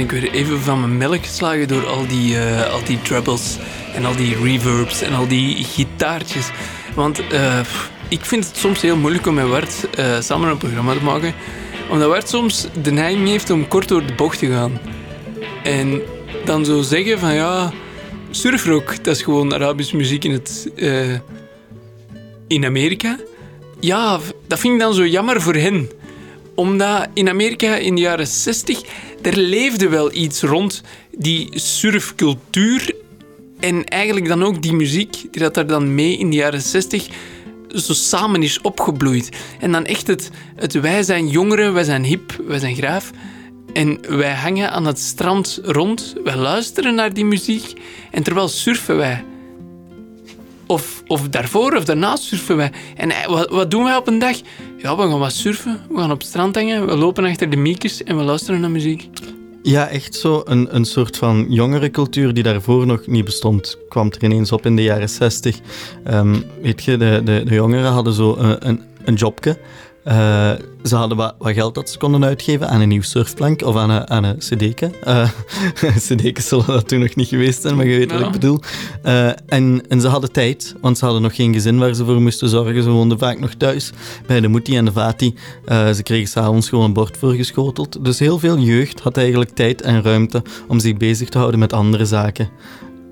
Ben 0.06 0.16
ik 0.16 0.22
weer 0.22 0.32
even 0.32 0.60
van 0.60 0.80
mijn 0.80 0.96
melk 0.96 1.24
geslagen 1.24 1.68
door 1.68 1.86
al 1.86 2.06
die, 2.06 2.38
eh, 2.38 2.72
al 2.72 2.84
die 2.84 3.02
trebles 3.02 3.58
en 3.94 4.04
al 4.04 4.16
die 4.16 4.36
reverbs 4.42 5.02
en 5.02 5.12
al 5.12 5.26
die 5.26 5.64
gitaartjes. 5.64 6.50
Want 6.94 7.26
eh, 7.28 7.60
ik 8.08 8.24
vind 8.24 8.46
het 8.46 8.56
soms 8.56 8.80
heel 8.80 8.96
moeilijk 8.96 9.26
om 9.26 9.34
met 9.34 9.48
Wart 9.48 9.86
eh, 9.94 10.20
samen 10.20 10.50
een 10.50 10.56
programma 10.56 10.92
te 10.92 11.04
maken. 11.04 11.34
Omdat 11.90 12.08
Wart 12.08 12.28
soms 12.28 12.66
de 12.82 12.90
neiging 12.90 13.28
heeft 13.28 13.50
om 13.50 13.68
kort 13.68 13.88
door 13.88 14.06
de 14.06 14.14
bocht 14.14 14.38
te 14.38 14.46
gaan. 14.46 14.80
En 15.62 16.00
dan 16.44 16.64
zo 16.64 16.82
zeggen 16.82 17.18
van 17.18 17.34
ja, 17.34 17.72
surfrock, 18.30 19.04
dat 19.04 19.16
is 19.16 19.22
gewoon 19.22 19.54
Arabische 19.54 19.96
muziek 19.96 20.24
in, 20.24 20.32
het, 20.32 20.70
in 22.46 22.64
Amerika. 22.64 23.18
Ja, 23.80 24.18
dat 24.46 24.58
vind 24.58 24.74
ik 24.74 24.80
dan 24.80 24.94
zo 24.94 25.06
jammer 25.06 25.40
voor 25.40 25.54
hen. 25.54 25.90
Omdat 26.54 27.08
in 27.14 27.28
Amerika 27.28 27.76
in 27.76 27.94
de 27.94 28.00
jaren 28.00 28.26
60, 28.26 28.80
er 29.22 29.36
leefde 29.36 29.88
wel 29.88 30.14
iets 30.14 30.42
rond 30.42 30.82
die 31.16 31.48
surfcultuur. 31.52 32.94
En 33.60 33.84
eigenlijk 33.84 34.28
dan 34.28 34.42
ook 34.42 34.62
die 34.62 34.72
muziek, 34.72 35.12
die 35.12 35.40
dat 35.40 35.54
daar 35.54 35.66
dan 35.66 35.94
mee 35.94 36.18
in 36.18 36.30
de 36.30 36.36
jaren 36.36 36.62
60 36.62 37.08
zo 37.74 37.92
samen 37.92 38.42
is 38.42 38.60
opgebloeid. 38.60 39.28
En 39.58 39.72
dan 39.72 39.84
echt 39.84 40.06
het, 40.06 40.30
het 40.56 40.72
wij 40.72 41.02
zijn 41.02 41.28
jongeren, 41.28 41.72
wij 41.72 41.84
zijn 41.84 42.04
hip, 42.04 42.36
wij 42.46 42.58
zijn 42.58 42.74
graaf. 42.74 43.10
En 43.72 43.98
wij 44.16 44.34
hangen 44.34 44.70
aan 44.70 44.86
het 44.86 44.98
strand 44.98 45.60
rond, 45.62 46.14
wij 46.24 46.36
luisteren 46.36 46.94
naar 46.94 47.14
die 47.14 47.24
muziek 47.24 47.72
en 48.10 48.22
terwijl 48.22 48.48
surfen 48.48 48.96
wij. 48.96 49.24
Of, 50.66 51.02
of 51.06 51.28
daarvoor 51.28 51.76
of 51.76 51.84
daarna 51.84 52.16
surfen 52.16 52.56
wij. 52.56 52.72
En 52.96 53.10
eh, 53.10 53.26
wat, 53.26 53.50
wat 53.50 53.70
doen 53.70 53.84
wij 53.84 53.96
op 53.96 54.06
een 54.06 54.18
dag? 54.18 54.36
Ja, 54.82 54.96
we 54.96 55.02
gaan 55.02 55.18
wat 55.18 55.32
surfen, 55.32 55.80
we 55.88 55.98
gaan 55.98 56.10
op 56.10 56.18
het 56.18 56.26
strand 56.26 56.54
hangen, 56.54 56.86
we 56.86 56.96
lopen 56.96 57.24
achter 57.24 57.50
de 57.50 57.56
miekes 57.56 58.02
en 58.02 58.16
we 58.16 58.22
luisteren 58.22 58.60
naar 58.60 58.70
muziek. 58.70 59.08
Ja, 59.62 59.88
echt 59.88 60.14
zo 60.14 60.42
een, 60.44 60.74
een 60.74 60.84
soort 60.84 61.16
van 61.16 61.46
jongerencultuur 61.48 62.34
die 62.34 62.42
daarvoor 62.42 62.86
nog 62.86 63.06
niet 63.06 63.24
bestond, 63.24 63.76
kwam 63.88 64.10
er 64.10 64.24
ineens 64.24 64.52
op 64.52 64.66
in 64.66 64.76
de 64.76 64.82
jaren 64.82 65.08
60. 65.08 65.58
Ehm, 66.04 66.36
weet 66.62 66.84
je, 66.84 66.96
de, 66.96 67.20
de, 67.24 67.42
de 67.44 67.54
jongeren 67.54 67.90
hadden 67.90 68.12
zo 68.12 68.36
een, 68.36 68.68
een, 68.68 68.80
een 69.04 69.14
jobje. 69.14 69.58
Eh, 70.10 70.52
ze 70.84 70.96
hadden 70.96 71.16
wat, 71.16 71.34
wat 71.38 71.52
geld 71.52 71.74
dat 71.74 71.90
ze 71.90 71.98
konden 71.98 72.24
uitgeven 72.24 72.68
aan 72.68 72.80
een 72.80 72.88
nieuw 72.88 73.02
surfplank 73.02 73.62
of 73.62 73.76
aan 73.76 73.90
een, 73.90 74.10
aan 74.10 74.24
een. 74.24 74.40
Eh 75.04 75.28
zullen 76.42 76.66
dat 76.66 76.88
toen 76.88 77.00
nog 77.00 77.14
niet 77.14 77.28
geweest 77.28 77.62
zijn, 77.62 77.76
maar 77.76 77.86
je 77.86 77.98
weet 77.98 78.10
wat 78.10 78.20
Ja. 78.20 78.26
ik 78.26 78.32
bedoel. 78.32 78.60
Eh, 79.02 79.28
en, 79.46 79.82
en 79.88 80.00
ze 80.00 80.08
hadden 80.08 80.32
tijd, 80.32 80.74
want 80.80 80.98
ze 80.98 81.04
hadden 81.04 81.22
nog 81.22 81.34
geen 81.34 81.52
gezin 81.52 81.78
waar 81.78 81.94
ze 81.94 82.04
voor 82.04 82.20
moesten 82.20 82.48
zorgen. 82.48 82.82
Ze 82.82 82.90
woonden 82.90 83.18
vaak 83.18 83.40
nog 83.40 83.54
thuis 83.54 83.92
bij 84.26 84.40
de 84.40 84.48
moetie 84.48 84.76
en 84.76 84.84
de 84.84 84.92
vati. 84.92 85.34
Ze 85.66 86.00
kregen 86.02 86.28
s'avonds 86.28 86.68
gewoon 86.68 86.84
een 86.84 86.92
bord 86.92 87.16
voorgeschoteld. 87.16 88.04
Dus 88.04 88.18
heel 88.18 88.38
veel 88.38 88.58
jeugd 88.58 89.00
had 89.00 89.16
eigenlijk 89.16 89.50
tijd 89.50 89.82
en 89.82 90.02
ruimte 90.02 90.42
om 90.68 90.78
zich 90.78 90.96
bezig 90.96 91.28
te 91.28 91.38
houden 91.38 91.60
met 91.60 91.72
andere 91.72 92.04
zaken. 92.04 92.48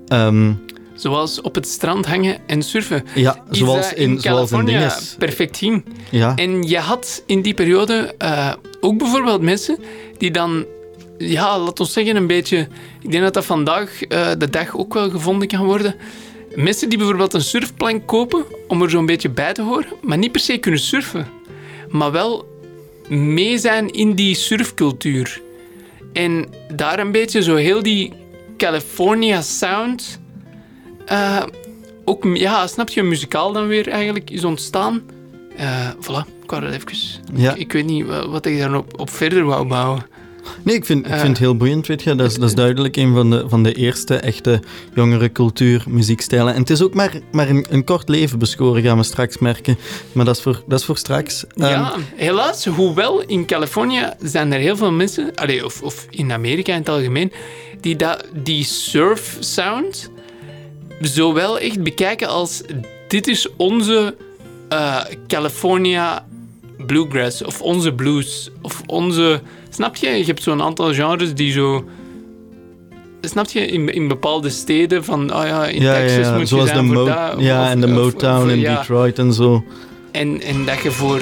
Ehm, 0.07 0.53
Zoals 0.99 1.41
op 1.41 1.55
het 1.55 1.67
strand 1.69 2.07
hangen 2.07 2.39
en 2.47 2.63
surfen. 2.63 3.05
ja, 3.15 3.43
Is 3.51 3.59
zoals 3.59 3.93
in, 3.93 4.21
zoals 4.21 4.53
in 4.53 4.65
dinges. 4.65 5.15
perfect 5.19 5.57
ging. 5.57 5.85
Ja. 6.11 6.35
En 6.37 6.63
je 6.63 6.79
had 6.79 7.23
in 7.27 7.43
die 7.43 7.55
periode 7.55 8.15
eh, 8.19 8.53
ook 8.81 8.99
bijvoorbeeld 8.99 9.43
mensen 9.43 9.79
die 10.17 10.31
dan, 10.31 10.65
ja, 11.19 11.59
laat 11.59 11.81
ons 11.81 11.93
zeggen, 11.93 12.17
een 12.17 12.27
beetje. 12.27 12.69
Ik 13.03 13.11
denk 13.11 13.23
dat 13.23 13.35
dat 13.35 13.45
vandaag 13.45 14.03
eh, 14.03 14.29
de 14.39 14.51
dag 14.51 14.77
ook 14.77 14.95
wel 14.95 15.11
gevonden 15.11 15.49
kan 15.49 15.65
worden. 15.65 15.95
Mensen 16.55 16.89
die 16.89 16.99
bijvoorbeeld 16.99 17.35
een 17.35 17.41
surfplank 17.41 18.07
kopen 18.07 18.45
om 18.69 18.83
er 18.83 18.91
zo'n 18.91 19.07
beetje 19.07 19.29
bij 19.31 19.53
te 19.53 19.63
horen, 19.63 19.93
maar 20.03 20.19
niet 20.19 20.33
per 20.33 20.41
se 20.41 20.59
kunnen 20.59 20.81
surfen, 20.81 21.29
maar 21.89 22.13
wel 22.13 22.47
mee 23.09 23.59
zijn 23.59 23.91
in 23.91 24.15
die 24.15 24.35
surfcultuur. 24.35 25.41
En 26.13 26.47
daar 26.75 26.99
een 26.99 27.13
beetje 27.13 27.43
zo 27.43 27.55
heel 27.55 27.83
die 27.83 28.13
California 28.57 29.41
sound. 29.43 30.21
Eh, 31.09 31.43
ook, 32.05 32.25
ja, 32.35 32.67
snap 32.67 32.89
je, 32.89 33.03
muzikaal 33.03 33.53
dan 33.53 33.67
weer 33.67 33.89
eigenlijk 33.89 34.31
is 34.31 34.45
ontstaan. 34.45 35.03
Eh 35.57 35.89
voilà, 36.01 36.27
ik 36.43 36.51
wou 36.51 36.63
dat 36.63 36.73
even... 36.73 37.21
Ja. 37.35 37.53
Ik, 37.53 37.59
ik 37.59 37.73
weet 37.73 37.87
niet 37.87 38.07
wa- 38.07 38.29
wat 38.29 38.47
ik 38.47 38.59
daar 38.59 38.75
op, 38.77 39.01
op 39.01 39.11
verder 39.11 39.45
wou 39.45 39.67
bouwen. 39.67 40.07
Nee, 40.63 40.75
ik 40.75 40.85
vind, 40.85 41.07
ik 41.07 41.13
Eh. 41.13 41.17
vind 41.19 41.29
het 41.29 41.39
heel 41.39 41.57
boeiend, 41.57 41.87
weet 41.87 42.03
je. 42.03 42.15
Dat 42.15 42.27
is, 42.31 42.35
dat 42.39 42.49
is 42.49 42.55
duidelijk 42.55 42.97
een 42.97 43.15
van 43.15 43.31
de, 43.31 43.45
van 43.49 43.63
de 43.63 43.75
eerste 43.75 44.15
echte 44.17 44.61
jongere 44.95 45.33
cultuur, 45.33 45.85
muziekstijlen. 45.89 46.55
En 46.55 46.61
het 46.61 46.71
is 46.71 46.83
ook 46.83 46.95
maar, 46.95 47.13
maar 47.33 47.49
een, 47.49 47.67
een 47.71 47.85
kort 47.85 48.09
leven 48.09 48.39
beschoren, 48.39 48.83
gaan 48.83 48.97
we 48.97 49.03
straks 49.03 49.39
merken. 49.39 49.79
Maar 50.13 50.25
dat 50.25 50.37
is 50.37 50.43
voor, 50.43 50.63
dat 50.67 50.79
is 50.79 50.85
voor 50.85 50.97
straks. 50.97 51.45
Ehm, 51.57 51.69
ja, 51.71 51.95
helaas, 52.15 52.65
hoewel 52.65 53.23
in 53.23 53.47
Californië 53.47 54.09
zijn 54.23 54.53
er 54.53 54.59
heel 54.61 54.77
veel 54.77 54.93
mensen, 54.93 55.35
allee, 55.35 55.65
of, 55.65 55.83
of 55.83 56.07
in 56.11 56.33
Amerika 56.33 56.73
in 56.73 56.79
het 56.79 56.89
algemeen, 56.89 57.33
die 57.81 57.97
dat, 57.97 58.25
die 58.43 58.65
surf 58.65 59.37
sound 59.41 60.11
zowel 61.01 61.59
echt 61.59 61.83
bekijken 61.83 62.29
als 62.29 62.63
dit 63.09 63.27
is 63.29 63.49
onze 63.57 64.17
eh, 64.69 65.01
California 65.27 66.27
bluegrass 66.87 67.45
of 67.45 67.63
onze 67.63 67.93
blues 67.93 68.51
of 68.63 68.83
onze... 68.87 69.41
Snap 69.71 69.97
je? 69.97 70.09
Je 70.11 70.25
hebt 70.25 70.43
zo'n 70.43 70.63
aantal 70.63 70.93
genres 70.95 71.35
die 71.35 71.53
zo... 71.53 71.85
Snap 73.21 73.51
je? 73.51 73.67
In, 73.67 73.93
in 73.95 74.09
bepaalde 74.09 74.51
steden 74.51 75.05
van, 75.05 75.35
oh 75.35 75.45
ja, 75.47 75.67
in 75.67 75.83
ja, 75.83 75.93
Texas 75.93 76.27
ja, 76.27 76.37
moet 76.37 76.49
zoals 76.49 76.65
je 76.69 76.71
de, 76.71 76.79
zijn 76.79 76.93
voor 76.95 77.05
dat. 77.07 77.35
ja, 77.39 77.63
of- 77.65 77.69
en 77.71 77.81
de 77.81 77.87
Motown 77.87 78.45
of- 78.47 78.51
in. 78.53 78.61
Detroit 78.61 79.19
en 79.19 79.33
zo. 79.33 79.65
En, 80.13 80.41
en 80.41 80.65
dat 80.65 80.83
je 80.83 80.91
voor 80.91 81.21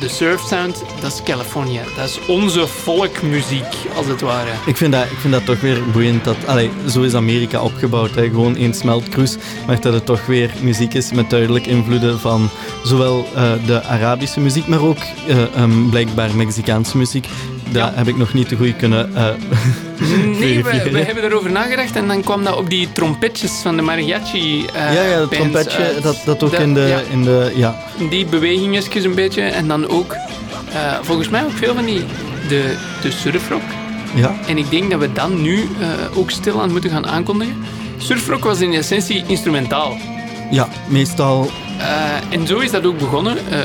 de 0.00 0.08
surf 0.08 0.40
sound, 0.40 0.82
dat 1.00 1.12
is 1.12 1.22
California. 1.22 1.82
Dat 1.96 2.08
is 2.08 2.26
onze 2.26 2.66
volkmuziek, 2.66 3.74
als 3.96 4.06
het 4.06 4.20
ware. 4.20 4.50
Ik 4.66 4.76
vind, 4.76 4.92
dat, 4.92 5.04
ik 5.04 5.18
vind 5.18 5.32
dat 5.32 5.44
toch 5.44 5.60
weer 5.60 5.90
boeiend. 5.92 6.24
Dat, 6.24 6.36
allee, 6.46 6.70
zo 6.88 7.02
is 7.02 7.14
Amerika 7.14 7.62
opgebouwd. 7.62 8.14
Hè. 8.14 8.28
Gewoon 8.28 8.56
één 8.56 8.74
smeltkroes. 8.74 9.36
Maar 9.66 9.80
dat 9.80 9.92
het 9.92 10.06
toch 10.06 10.26
weer 10.26 10.50
muziek 10.60 10.94
is 10.94 11.12
met 11.12 11.30
duidelijk 11.30 11.66
invloeden 11.66 12.20
van 12.20 12.48
zowel 12.84 13.26
eh, 13.34 13.52
de 13.66 13.82
Arabische 13.82 14.40
muziek, 14.40 14.66
maar 14.66 14.82
ook 14.82 14.98
eh, 15.26 15.54
ehm, 15.54 15.88
blijkbaar 15.88 16.34
Mexicaanse 16.34 16.96
muziek. 16.96 17.26
Dat 17.70 17.74
Ja. 17.74 17.92
heb 17.94 18.08
ik 18.08 18.16
nog 18.16 18.32
niet 18.34 18.48
te 18.48 18.56
goed 18.56 18.76
kunnen 18.76 19.14
eh, 19.16 19.26
Nee, 20.38 20.62
we, 20.64 20.98
hebben 21.06 21.24
erover 21.24 21.50
nagedacht 21.50 21.96
en 21.96 22.08
dan 22.08 22.22
kwam 22.22 22.44
dat 22.44 22.56
op 22.56 22.70
die 22.70 22.88
trompetjes 22.92 23.50
van 23.62 23.76
de 23.76 23.82
mariachi 23.82 24.64
eh 24.74 24.94
ja, 24.94 25.02
ja, 25.02 25.18
bands 25.18 25.36
trompetje, 25.36 25.78
uit. 25.78 26.02
dat, 26.02 26.16
dat 26.24 26.42
ook 26.42 26.50
Dat- 26.50 26.60
in, 26.60 26.74
de, 26.74 26.80
ja, 26.80 27.00
in 27.12 27.22
de... 27.22 27.52
Ja, 27.56 27.76
die 28.10 28.26
bewegingetjes 28.26 29.04
een 29.04 29.14
beetje. 29.14 29.42
En 29.42 29.68
dan 29.68 29.88
ook, 29.88 30.12
eh, 30.72 30.92
volgens 31.02 31.28
mij 31.28 31.44
ook 31.44 31.52
veel 31.54 31.74
van 31.74 31.84
die, 31.84 32.00
de, 32.48 32.74
de 33.02 33.10
surfrock. 33.10 33.62
ja. 34.14 34.34
En 34.46 34.58
ik 34.58 34.70
denk 34.70 34.90
dat 34.90 35.00
we 35.00 35.12
dan 35.12 35.42
nu 35.42 35.68
eh, 35.80 36.18
ook 36.18 36.30
stilaan 36.30 36.70
moeten 36.72 36.90
gaan 36.90 37.06
aankondigen. 37.06 37.54
Surfrock 37.98 38.44
was 38.44 38.60
in 38.60 38.72
essentie 38.74 39.24
instrumentaal. 39.26 39.96
ja, 40.50 40.68
meestal... 40.88 41.50
Eh, 41.78 42.34
en 42.38 42.46
zo 42.46 42.58
is 42.58 42.70
dat 42.70 42.84
ook 42.86 42.98
begonnen. 42.98 43.36
eh, 43.50 43.58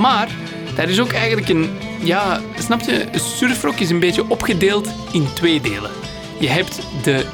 maar 0.00 0.28
daar 0.74 0.88
is 0.88 1.00
ook 1.00 1.12
eigenlijk 1.12 1.48
een. 1.48 1.70
Ja, 2.02 2.40
snap 2.58 2.80
je? 2.80 3.06
Surfrock 3.14 3.78
is 3.78 3.90
een 3.90 4.00
beetje 4.00 4.24
opgedeeld 4.28 4.88
in 5.12 5.26
twee 5.32 5.60
delen. 5.60 5.90
Je 6.40 6.48
hebt 6.48 6.80
de 7.02 7.24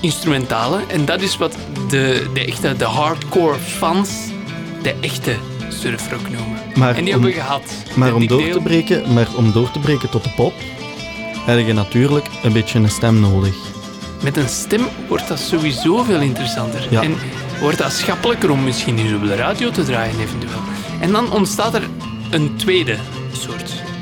instrumentale, 0.00 0.80
en 0.88 1.04
dat 1.04 1.20
is 1.20 1.36
wat 1.36 1.56
de, 1.88 2.30
de 2.34 2.44
echte, 2.44 2.76
de 2.76 2.84
hardcore 2.84 3.58
fans 3.58 4.10
de 4.82 4.94
echte 5.00 5.34
surfrock 5.68 6.22
noemen. 6.30 6.58
Maar 6.74 6.96
en 6.96 7.04
die 7.04 7.14
om- 7.16 7.22
hebben 7.22 7.38
we 7.38 7.44
gehad. 7.46 7.62
Maar 7.94 8.14
om 8.14 8.26
door 8.26 8.42
deel- 8.42 8.52
te 8.52 8.60
breken, 8.60 9.12
maar 9.12 9.26
om 9.36 9.52
door 9.52 9.70
te 9.70 9.78
breken 9.78 10.10
tot 10.10 10.24
de 10.24 10.30
pop, 10.36 10.52
heb 11.46 11.66
je 11.66 11.72
natuurlijk 11.72 12.26
een 12.42 12.52
beetje 12.52 12.78
een 12.78 12.90
stem 12.90 13.20
nodig. 13.20 13.54
Met 14.22 14.36
een 14.36 14.48
stem 14.48 14.82
wordt 15.08 15.28
dat 15.28 15.38
sowieso 15.40 16.02
veel 16.02 16.20
interessanter. 16.20 16.86
Ja. 16.90 17.02
En 17.02 17.14
wordt 17.60 17.78
dat 17.78 17.92
schappelijker 17.92 18.50
om 18.50 18.64
misschien 18.64 18.98
eens 18.98 19.12
op 19.12 19.22
de 19.22 19.34
radio 19.34 19.70
te 19.70 19.82
draaien, 19.84 20.20
eventueel. 20.20 20.60
En 21.00 21.12
dan 21.12 21.32
ontstaat 21.32 21.74
er 21.74 21.82
een 22.30 22.56
tweede. 22.56 22.96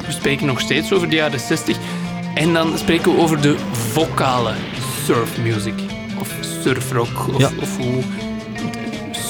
We 0.09 0.15
spreken 0.15 0.47
nog 0.47 0.61
steeds 0.61 0.93
over 0.93 1.09
de 1.09 1.17
jaren 1.17 1.41
60. 1.41 1.77
En 2.35 2.53
dan 2.53 2.79
spreken 2.79 3.15
we 3.15 3.21
over 3.21 3.41
de 3.41 3.57
vocale 3.73 4.53
surfmuziek. 5.05 5.81
Of 6.21 6.29
surfrock. 6.63 7.29
Of, 7.35 7.39
Ja. 7.39 7.51
of 7.61 7.77
hoe... 7.77 8.03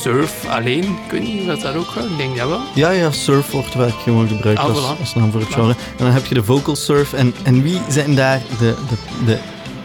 Surf 0.00 0.46
alleen. 0.48 0.82
Ik 0.84 1.10
weet 1.10 1.22
niet 1.22 1.46
wat 1.46 1.60
dat 1.60 1.74
ook 1.74 1.86
gaat. 1.86 2.04
Ik 2.04 2.16
denk 2.16 2.36
dat 2.36 2.48
wel. 2.48 2.60
Ja, 2.74 2.90
ja, 2.90 3.10
surf 3.10 3.50
wordt 3.50 3.70
vaak 3.72 3.92
gewoon 4.02 4.28
gebruikt 4.28 4.60
Ah, 4.60 4.66
als, 4.68 4.78
voilà. 4.78 4.98
als 5.00 5.14
naam 5.14 5.30
voor 5.30 5.40
het 5.40 5.52
genre. 5.52 5.70
En 5.98 6.04
dan 6.04 6.10
heb 6.10 6.26
je 6.26 6.34
de 6.34 6.44
vocal 6.44 6.76
surf. 6.76 7.12
En, 7.12 7.34
en 7.42 7.62
wie 7.62 7.80
zijn 7.88 8.14
daar 8.14 8.40
de, 8.58 8.74
de, 8.88 8.96
de 9.26 9.38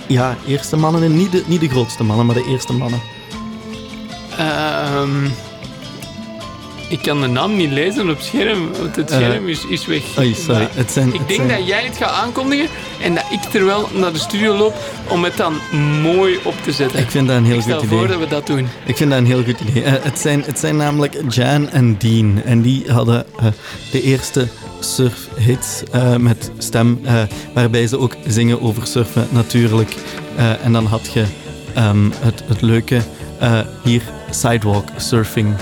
ja, 0.07 0.37
eerste 0.47 0.77
mannen 0.77 1.03
in? 1.03 1.15
Niet 1.17 1.31
de, 1.31 1.43
niet 1.45 1.59
de 1.59 1.69
grootste 1.69 2.03
mannen, 2.03 2.25
maar 2.25 2.35
de 2.35 2.45
eerste 2.49 2.73
mannen. 2.73 3.01
Ehm, 4.37 5.27
ik 6.93 7.01
kan 7.01 7.21
de 7.21 7.27
naam 7.27 7.55
niet 7.55 7.71
lezen 7.71 8.09
op 8.09 8.15
het 8.15 8.25
scherm, 8.25 8.69
want 8.81 8.95
het 8.95 9.11
Eh, 9.11 9.17
scherm 9.17 9.47
is, 9.47 9.65
is 9.69 9.85
weg. 9.85 10.01
Oei, 10.19 10.33
sorry. 10.33 10.59
Maar 10.61 10.69
Het 10.73 10.91
zijn, 10.91 11.07
ik 11.07 11.19
het 11.19 11.27
denk 11.27 11.39
zijn- 11.39 11.57
dat 11.59 11.67
jij 11.67 11.83
het 11.83 11.97
gaat 11.97 12.11
aankondigen 12.11 12.67
en 13.01 13.15
dat 13.15 13.23
ik 13.31 13.39
terwijl 13.41 13.89
naar 13.93 14.13
de 14.13 14.19
studio 14.19 14.57
loop 14.57 14.73
om 15.07 15.23
het 15.23 15.37
dan 15.37 15.53
mooi 16.01 16.37
op 16.43 16.53
te 16.63 16.71
zetten. 16.71 16.99
Ik 16.99 17.09
vind 17.11 17.27
dat 17.27 17.37
een 17.37 17.45
heel 17.45 17.55
Ik 17.55 17.61
stel 17.61 17.79
goed 17.79 17.87
voor 17.87 17.97
idee. 17.97 18.09
dat 18.09 18.19
we 18.19 18.27
dat 18.27 18.47
doen. 18.47 18.67
Ik 18.85 18.97
vind 18.97 19.09
dat 19.09 19.19
een 19.19 19.25
heel 19.25 19.43
goed 19.43 19.59
idee. 19.67 19.83
Eh, 19.83 19.93
het, 20.03 20.19
zijn, 20.19 20.43
het 20.45 20.59
zijn 20.59 20.75
namelijk 20.77 21.15
Jan 21.29 21.69
en 21.69 21.97
Dean. 21.97 22.41
En 22.45 22.61
die 22.61 22.83
hadden 22.91 23.25
eh, 23.39 23.45
de 23.91 24.01
eerste 24.01 24.47
surfhits 24.79 25.83
eh, 25.91 26.15
met 26.15 26.51
stem, 26.57 27.01
waarbij 27.53 27.87
ze 27.87 27.99
ook 27.99 28.15
zingen 28.27 28.61
over 28.61 28.87
surfen 28.87 29.27
natuurlijk. 29.29 29.95
En 30.63 30.73
dan 30.73 30.85
had 30.85 31.09
je 31.13 31.23
ehm, 31.73 32.09
het, 32.19 32.43
het 32.47 32.61
leuke 32.61 33.01
hier, 33.83 34.01
Sidewalk 34.29 34.85
Surfing. 34.97 35.55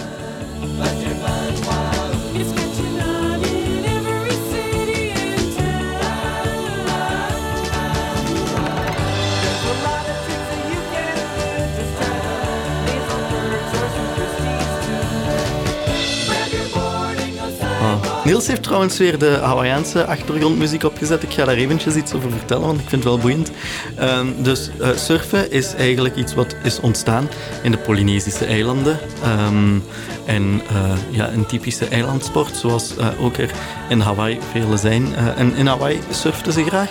Niels 18.31 18.47
heeft 18.47 18.63
trouwens 18.63 18.97
weer 18.97 19.17
de 19.19 19.37
Hawaïaanse 19.41 20.05
achtergrondmuziek 20.05 20.83
opgezet. 20.83 21.23
Ik 21.23 21.31
ga 21.31 21.45
daar 21.45 21.55
eventjes 21.55 21.95
iets 21.95 22.13
over 22.13 22.31
vertellen, 22.31 22.65
want 22.65 22.79
ik 22.79 22.89
vind 22.89 23.03
het 23.03 23.11
wel 23.13 23.21
boeiend. 23.21 23.51
Ehm, 23.95 24.27
dus 24.37 24.69
eh, 24.79 24.89
surfen 24.95 25.51
is 25.51 25.73
eigenlijk 25.73 26.15
iets 26.15 26.33
wat 26.33 26.55
is 26.63 26.79
ontstaan 26.79 27.29
in 27.63 27.71
de 27.71 27.77
Polynesische 27.77 28.45
eilanden. 28.45 28.99
Ehm, 29.23 29.79
en 30.25 30.61
eh, 30.69 30.91
ja, 31.09 31.29
een 31.29 31.45
typische 31.45 31.85
eilandsport, 31.85 32.55
zoals 32.55 32.97
eh, 32.97 33.07
ook 33.21 33.37
er 33.37 33.51
in 33.89 33.99
Hawaii 33.99 34.39
vele 34.51 34.77
zijn. 34.77 35.15
En 35.15 35.55
in 35.55 35.67
Hawaii 35.67 35.99
surften 36.09 36.53
ze 36.53 36.63
graag. 36.63 36.89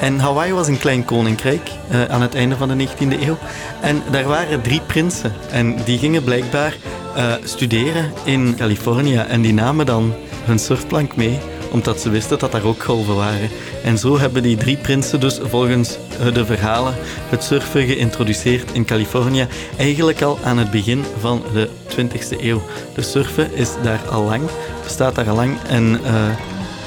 En 0.00 0.18
Hawaii 0.18 0.52
was 0.52 0.68
een 0.68 0.78
klein 0.78 1.04
koninkrijk 1.04 1.70
aan 2.08 2.22
het 2.22 2.34
einde 2.34 2.56
van 2.56 2.68
de 2.68 2.86
19e 2.88 3.22
eeuw. 3.22 3.38
En 3.80 4.02
daar 4.10 4.26
waren 4.26 4.60
drie 4.60 4.80
prinsen. 4.86 5.32
En 5.50 5.76
die 5.84 5.98
gingen 5.98 6.24
blijkbaar 6.24 6.76
studeren 7.44 8.12
in 8.24 8.54
Californië. 8.56 9.16
En 9.16 9.40
die 9.40 9.52
namen 9.54 9.86
dan 9.86 10.14
hun 10.44 10.58
surfplank 10.58 11.16
mee, 11.16 11.38
omdat 11.70 12.00
ze 12.00 12.10
wisten 12.10 12.38
dat 12.38 12.52
daar 12.52 12.64
ook 12.64 12.82
golven 12.82 13.16
waren. 13.16 13.48
En 13.84 13.98
zo 13.98 14.18
hebben 14.18 14.42
die 14.42 14.56
drie 14.56 14.76
prinsen 14.76 15.20
dus 15.20 15.40
volgens 15.42 15.98
de 16.32 16.46
verhalen 16.46 16.94
het 17.28 17.44
surfen 17.44 17.86
geïntroduceerd 17.86 18.72
in 18.72 18.84
Californië. 18.84 19.46
Eigenlijk 19.76 20.22
al 20.22 20.38
aan 20.44 20.58
het 20.58 20.70
begin 20.70 21.04
van 21.20 21.42
de 21.52 21.68
20e 21.88 22.40
eeuw. 22.40 22.62
Dus 22.94 23.10
surfen 23.10 23.54
is 23.54 23.70
daar 23.82 24.00
al 24.10 24.24
lang, 24.24 24.42
bestaat 24.82 25.14
daar 25.14 25.28
al 25.28 25.36
lang. 25.36 25.58
En 25.68 26.00
eh, 26.04 26.12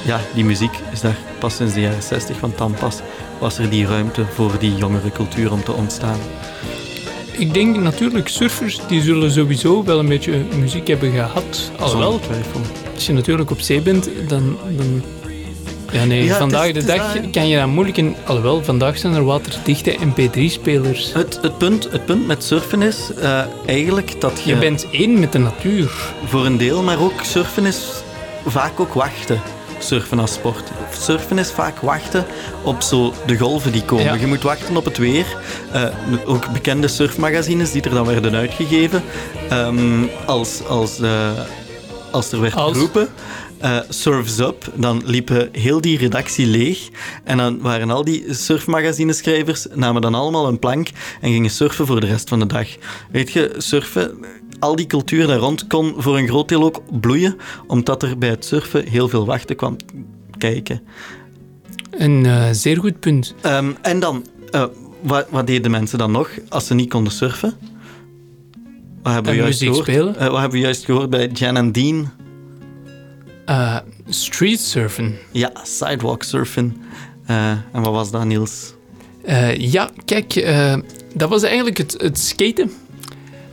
ja, 0.04 0.20
die 0.34 0.44
muziek 0.44 0.78
is 0.92 1.00
daar 1.00 1.18
pas 1.38 1.56
sinds 1.56 1.74
de 1.74 1.80
jaren 1.80 2.02
60, 2.02 2.40
want 2.40 2.58
dan 2.58 2.74
pas 2.74 3.00
was 3.38 3.58
er 3.58 3.70
die 3.70 3.86
ruimte 3.86 4.24
voor 4.34 4.52
die 4.58 4.76
jongere 4.76 5.10
cultuur 5.10 5.52
om 5.52 5.64
te 5.64 5.72
ontstaan. 5.72 6.18
Ik 7.38 7.54
denk 7.54 7.76
natuurlijk, 7.76 8.28
surfers 8.28 8.78
die 8.88 9.02
zullen 9.02 9.30
sowieso 9.30 9.84
wel 9.84 9.98
een 9.98 10.08
beetje 10.08 10.42
muziek 10.58 10.86
hebben 10.88 11.10
gehad. 11.12 11.70
Alhoewel, 11.78 12.20
als 12.94 13.06
je 13.06 13.12
natuurlijk 13.12 13.50
op 13.50 13.60
zee 13.60 13.80
bent, 13.80 14.08
dan... 14.28 14.56
dan 14.76 15.02
ja, 15.92 16.04
nee, 16.04 16.24
Ja, 16.24 16.36
vandaag 16.38 16.66
is- 16.66 16.72
de 16.72 16.78
is 16.78 16.84
dag 16.86 17.30
kan 17.30 17.48
je 17.48 17.58
dat 17.58 17.66
moeilijk 17.66 17.96
in... 17.96 18.14
Alhoewel, 18.24 18.64
vandaag 18.64 18.98
zijn 18.98 19.14
er 19.14 19.24
waterdichte 19.24 19.96
mp3-spelers. 20.00 21.12
Het, 21.12 21.38
het, 21.42 21.58
punt, 21.58 21.88
het 21.90 22.04
punt 22.04 22.26
met 22.26 22.44
surfen 22.44 22.82
is 22.82 23.10
eh, 23.20 23.40
eigenlijk 23.66 24.20
dat 24.20 24.40
je, 24.44 24.50
Je 24.54 24.58
bent 24.58 24.86
één 24.90 25.18
met 25.20 25.32
de 25.32 25.38
natuur. 25.38 25.90
voor 26.24 26.46
een 26.46 26.56
deel, 26.56 26.82
maar 26.82 27.00
ook 27.00 27.20
surfen 27.22 27.66
is 27.66 27.86
vaak 28.46 28.80
ook 28.80 28.94
wachten. 28.94 29.40
Surfen 29.84 30.18
als 30.18 30.32
sport. 30.32 30.70
Surfen 30.98 31.38
is 31.38 31.50
vaak 31.50 31.78
wachten 31.80 32.24
op 32.62 32.82
zo 32.82 33.12
de 33.26 33.38
golven 33.38 33.72
die 33.72 33.84
komen. 33.84 34.04
Ja. 34.04 34.14
Je 34.14 34.26
moet 34.26 34.42
wachten 34.42 34.76
op 34.76 34.84
het 34.84 34.98
weer. 34.98 35.26
Eh, 35.72 35.84
ook 36.24 36.52
bekende 36.52 36.88
surfmagazines 36.88 37.72
die 37.72 37.82
er 37.82 37.90
dan 37.90 38.06
werden 38.06 38.34
uitgegeven. 38.34 39.02
ehm, 39.48 40.02
als, 40.26 40.64
als, 40.66 41.00
eh, 41.00 41.30
als 42.10 42.32
er 42.32 42.40
werd 42.40 42.54
Als? 42.54 42.72
geroepen. 42.72 43.08
eh, 43.58 43.78
surf's 43.88 44.38
up, 44.38 44.64
dan 44.74 45.02
liepen 45.04 45.48
heel 45.52 45.80
die 45.80 45.98
redactie 45.98 46.46
leeg. 46.46 46.88
En 47.24 47.36
dan 47.36 47.60
waren 47.60 47.90
al 47.90 48.04
die 48.04 48.24
surfmagazineschrijvers, 48.34 49.66
namen 49.74 50.02
dan 50.02 50.14
allemaal 50.14 50.46
een 50.48 50.58
plank 50.58 50.88
en 51.20 51.32
gingen 51.32 51.50
surfen 51.50 51.86
voor 51.86 52.00
de 52.00 52.06
rest 52.06 52.28
van 52.28 52.38
de 52.38 52.46
dag. 52.46 52.68
Weet 53.10 53.32
je, 53.32 53.54
surfen, 53.58 54.24
al 54.58 54.76
die 54.76 54.86
cultuur 54.86 55.26
daar 55.26 55.38
rond 55.38 55.66
kon 55.66 55.94
voor 55.96 56.18
een 56.18 56.28
groot 56.28 56.48
deel 56.48 56.62
ook 56.62 57.00
bloeien, 57.00 57.36
omdat 57.66 58.02
er 58.02 58.18
bij 58.18 58.28
het 58.28 58.44
surfen 58.44 58.86
heel 58.86 59.08
veel 59.08 59.26
wachten 59.26 59.56
kwam 59.56 59.76
kijken. 60.38 60.82
Een 61.90 62.26
eh, 62.26 62.48
zeer 62.52 62.78
goed 62.78 63.00
punt. 63.00 63.34
Ehm, 63.40 63.72
en 63.82 64.00
dan, 64.00 64.26
eh, 64.50 64.64
wat, 65.00 65.26
wat 65.30 65.46
deden 65.46 65.70
mensen 65.70 65.98
dan 65.98 66.10
nog 66.10 66.30
als 66.48 66.66
ze 66.66 66.74
niet 66.74 66.88
konden 66.88 67.12
surfen? 67.12 67.54
Wat 69.02 69.12
hebben 69.12 69.32
we 69.32 69.38
juist 69.38 69.62
gehoord? 69.62 69.82
spelen? 69.82 70.16
Eh, 70.16 70.28
wat 70.28 70.40
hebben 70.40 70.58
we 70.58 70.64
juist 70.64 70.84
gehoord 70.84 71.10
bij 71.10 71.28
Jan 71.28 71.56
en 71.56 71.72
Dean? 71.72 72.10
Street 74.08 74.60
surfen. 74.60 75.14
Ja, 75.32 75.50
sidewalk 75.62 76.22
surfen. 76.22 76.76
En 77.26 77.82
wat 77.82 77.92
was 77.92 78.10
dat, 78.10 78.24
Niels? 78.24 78.74
Ja, 79.58 79.90
kijk, 80.04 80.46
dat 81.14 81.28
was 81.28 81.42
eigenlijk 81.42 81.78
het, 81.78 81.94
het 81.98 82.18
skaten. 82.18 82.70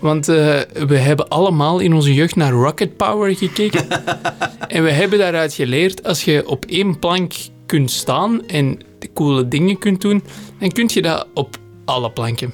Want 0.01 0.27
eh, 0.27 0.59
we 0.87 0.97
hebben 0.97 1.27
allemaal 1.27 1.79
in 1.79 1.93
onze 1.93 2.13
jeugd 2.13 2.35
naar 2.35 2.51
Rocket 2.51 2.97
Power 2.97 3.35
gekeken. 3.35 3.87
en 4.67 4.83
we 4.83 4.91
hebben 4.91 5.19
daaruit 5.19 5.53
geleerd, 5.53 6.03
als 6.03 6.23
je 6.23 6.47
op 6.47 6.65
één 6.65 6.99
plank 6.99 7.33
kunt 7.65 7.91
staan 7.91 8.47
en 8.47 8.79
de 8.99 9.09
coole 9.13 9.47
dingen 9.47 9.77
kunt 9.77 10.01
doen, 10.01 10.23
dan 10.59 10.71
kun 10.71 10.89
je 10.93 11.01
dat 11.01 11.27
op 11.33 11.57
alle 11.85 12.11
planken. 12.11 12.53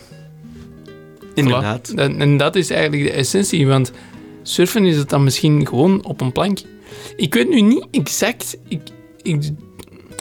Inderdaad. 1.33 1.91
Voilà. 1.91 1.95
En 1.95 2.37
dat 2.37 2.55
is 2.55 2.69
eigenlijk 2.69 3.03
de 3.03 3.11
essentie, 3.11 3.67
want 3.67 3.91
surfen 4.43 4.85
is 4.85 4.97
het 4.97 5.09
dan 5.09 5.23
misschien 5.23 5.67
gewoon 5.67 6.05
op 6.05 6.21
een 6.21 6.31
plank. 6.31 6.59
Ik 7.15 7.33
weet 7.33 7.49
nu 7.49 7.61
niet 7.61 7.87
exact 7.91 8.57
ik, 8.67 8.81
ik, 9.21 9.49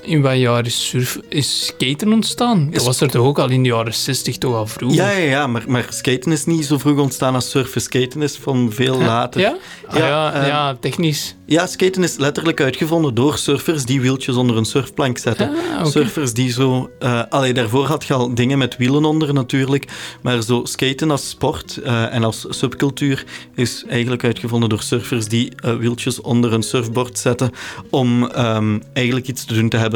in 0.07 0.21
wat 0.23 0.37
jaar 0.37 0.67
is, 0.67 0.89
surf, 0.89 1.19
is 1.29 1.67
skaten 1.67 2.13
ontstaan. 2.13 2.71
Dat 2.71 2.85
was 2.85 3.01
er 3.01 3.09
toch 3.11 3.27
ook 3.27 3.39
al 3.39 3.51
in 3.51 3.63
de 3.63 3.69
jaren 3.69 3.95
60, 3.95 4.39
toch 4.39 4.55
al 4.55 4.67
vroeg? 4.67 4.95
Ja, 4.95 5.11
ja, 5.11 5.29
ja 5.29 5.47
maar, 5.47 5.65
maar 5.67 5.87
skaten 5.91 6.33
is 6.33 6.45
niet 6.45 6.67
zo 6.67 6.79
vroeg 6.79 6.99
ontstaan 6.99 7.35
als 7.35 7.51
surfen. 7.51 7.81
Skaten 7.81 8.23
is 8.23 8.37
van 8.37 8.73
veel 8.73 8.99
later. 8.99 9.41
Ja? 9.41 9.57
Ah, 9.87 9.99
Ja, 9.99 10.07
ja, 10.07 10.33
ehm, 10.33 10.47
ja, 10.47 10.77
technisch. 10.81 11.35
Ja, 11.47 11.67
skaten 11.67 12.03
is 12.03 12.17
letterlijk 12.17 12.61
uitgevonden 12.61 13.15
door 13.15 13.39
surfers 13.39 13.85
die 13.85 14.01
wieltjes 14.01 14.37
onder 14.37 14.57
een 14.57 14.65
surfplank 14.65 15.19
zetten. 15.19 15.51
Ah. 15.79 15.87
Surfers 15.87 16.33
die 16.33 16.53
zo... 16.53 16.91
eh 16.99 17.23
allee, 17.29 17.53
daarvoor 17.55 17.87
had 17.87 18.05
je 18.05 18.15
al 18.15 18.35
dingen 18.35 18.59
met 18.59 18.77
wielen 18.77 19.05
onder 19.05 19.33
natuurlijk, 19.35 19.85
maar 20.23 20.43
zo 20.43 20.65
skaten 20.65 21.11
als 21.11 21.29
sport 21.29 21.77
eh, 21.77 22.15
en 22.15 22.25
als 22.25 22.47
subcultuur 22.49 23.25
is 23.55 23.85
eigenlijk 23.89 24.25
uitgevonden 24.25 24.69
door 24.69 24.83
surfers 24.83 25.27
die 25.29 25.53
eh, 25.57 25.77
wieltjes 25.77 26.21
onder 26.21 26.53
een 26.53 26.63
surfboard 26.63 27.19
zetten 27.19 27.51
om 27.91 28.27
ehm, 28.31 28.79
eigenlijk 28.93 29.29
iets 29.29 29.45
te 29.45 29.55
doen 29.55 29.69
te 29.69 29.77
hebben 29.77 29.96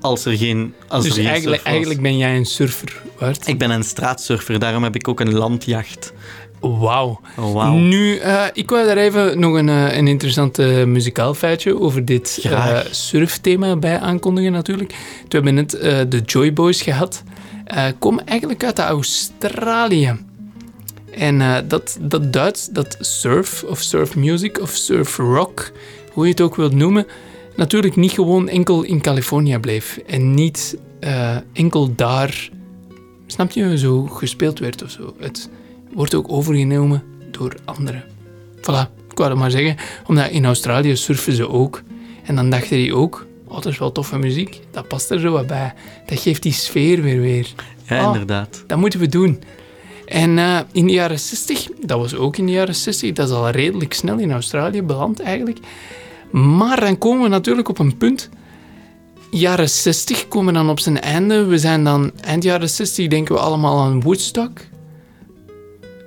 als 0.00 0.24
er 0.24 0.36
geen 0.36 0.74
als 0.88 1.04
Dus 1.04 1.12
er 1.12 1.22
geen 1.22 1.30
eigenlijk, 1.30 1.62
eigenlijk 1.62 2.00
ben 2.02 2.16
jij 2.16 2.36
een 2.36 2.46
surfer, 2.46 3.02
Bart. 3.18 3.46
Ik 3.46 3.58
ben 3.58 3.70
een 3.70 3.84
straatsurfer, 3.84 4.58
daarom 4.58 4.82
heb 4.82 4.94
ik 4.94 5.08
ook 5.08 5.20
een 5.20 5.32
landjacht. 5.32 6.12
Wauw. 6.60 7.20
Oh, 7.38 7.52
wauw. 7.52 7.74
Nu, 7.74 8.16
eh, 8.16 8.44
ik 8.52 8.70
wou 8.70 8.86
daar 8.86 8.96
even 8.96 9.38
nog 9.40 9.54
een, 9.54 9.68
eh, 9.68 9.96
een 9.96 10.08
interessant 10.08 10.58
eh, 10.58 10.84
muzikaal 10.84 11.34
feitje 11.34 11.80
over 11.80 12.04
dit 12.04 12.48
surfthema 12.90 13.76
bij 13.76 13.98
aankondigen 13.98 14.52
natuurlijk. 14.52 14.90
We 15.28 15.28
hebben 15.28 15.54
net 15.54 15.70
de 16.10 16.22
Joy 16.26 16.52
Boys 16.52 16.82
gehad. 16.82 17.22
Eh 17.64 17.86
komen 17.98 18.26
eigenlijk 18.26 18.64
uit 18.64 18.78
Australië. 18.78 20.16
En 21.10 21.64
dat, 21.68 21.98
dat 22.00 22.32
duidt 22.32 22.74
dat 22.74 22.96
surf, 23.00 23.62
of 23.62 23.80
surf 23.80 24.16
music, 24.16 24.60
of 24.60 24.70
surf 24.70 25.16
rock, 25.16 25.72
hoe 26.12 26.24
je 26.24 26.30
het 26.30 26.40
ook 26.40 26.56
wilt 26.56 26.74
noemen, 26.74 27.06
natuurlijk 27.58 27.96
niet 27.96 28.12
gewoon 28.12 28.48
enkel 28.48 28.82
in 28.82 29.00
Californië 29.00 29.58
bleef. 29.58 29.98
En 30.06 30.34
niet 30.34 30.76
eh, 31.00 31.36
enkel 31.52 31.94
daar, 31.94 32.48
snap 33.26 33.50
je, 33.50 33.78
zo 33.78 34.02
gespeeld 34.06 34.58
werd 34.58 34.82
of 34.82 34.90
zo. 34.90 35.14
Het 35.18 35.48
wordt 35.92 36.14
ook 36.14 36.32
overgenomen 36.32 37.02
door 37.30 37.54
anderen. 37.64 38.04
Voilà, 38.56 38.90
ik 39.10 39.14
wou 39.18 39.28
dat 39.28 39.38
maar 39.38 39.50
zeggen. 39.50 39.76
Omdat 40.06 40.30
in 40.30 40.44
Australië 40.44 40.96
surfen 40.96 41.32
ze 41.32 41.48
ook. 41.48 41.82
En 42.24 42.34
dan 42.34 42.50
dachten 42.50 42.76
die 42.76 42.94
ook, 42.94 43.26
oh, 43.46 43.54
dat 43.54 43.66
is 43.66 43.78
wel 43.78 43.92
toffe 43.92 44.18
muziek. 44.18 44.60
Dat 44.70 44.88
past 44.88 45.10
er 45.10 45.20
zo 45.20 45.32
wat 45.32 45.46
bij. 45.46 45.74
Dat 46.06 46.20
geeft 46.20 46.42
die 46.42 46.52
sfeer 46.52 47.02
weer 47.02 47.20
weer. 47.20 47.52
Ja, 47.86 47.98
Ah. 47.98 48.06
inderdaad. 48.06 48.64
Dat 48.66 48.78
moeten 48.78 49.00
we 49.00 49.06
doen. 49.08 49.42
En 50.06 50.38
eh, 50.38 50.58
in 50.72 50.86
de 50.86 50.92
jaren 50.92 51.18
60, 51.18 51.68
dat 51.86 51.98
was 51.98 52.14
ook 52.14 52.36
in 52.36 52.46
de 52.46 52.52
jaren 52.52 52.74
60, 52.74 53.12
dat 53.12 53.28
is 53.28 53.34
al 53.34 53.50
redelijk 53.50 53.94
snel 53.94 54.18
in 54.18 54.32
Australië 54.32 54.82
beland 54.82 55.20
eigenlijk. 55.20 55.58
Maar 56.30 56.80
dan 56.80 56.98
komen 56.98 57.22
we 57.22 57.28
natuurlijk 57.28 57.68
op 57.68 57.78
een 57.78 57.96
punt. 57.96 58.28
Jaren 59.30 59.68
60 59.68 60.28
komen 60.28 60.54
dan 60.54 60.70
op 60.70 60.80
zijn 60.80 61.00
einde. 61.00 61.44
We 61.44 61.58
zijn 61.58 61.84
dan 61.84 62.10
eind 62.20 62.42
jaren 62.42 62.68
60, 62.70 63.06
denken 63.08 63.34
we 63.34 63.40
allemaal 63.40 63.80
aan 63.80 64.02
Woodstock. 64.02 64.58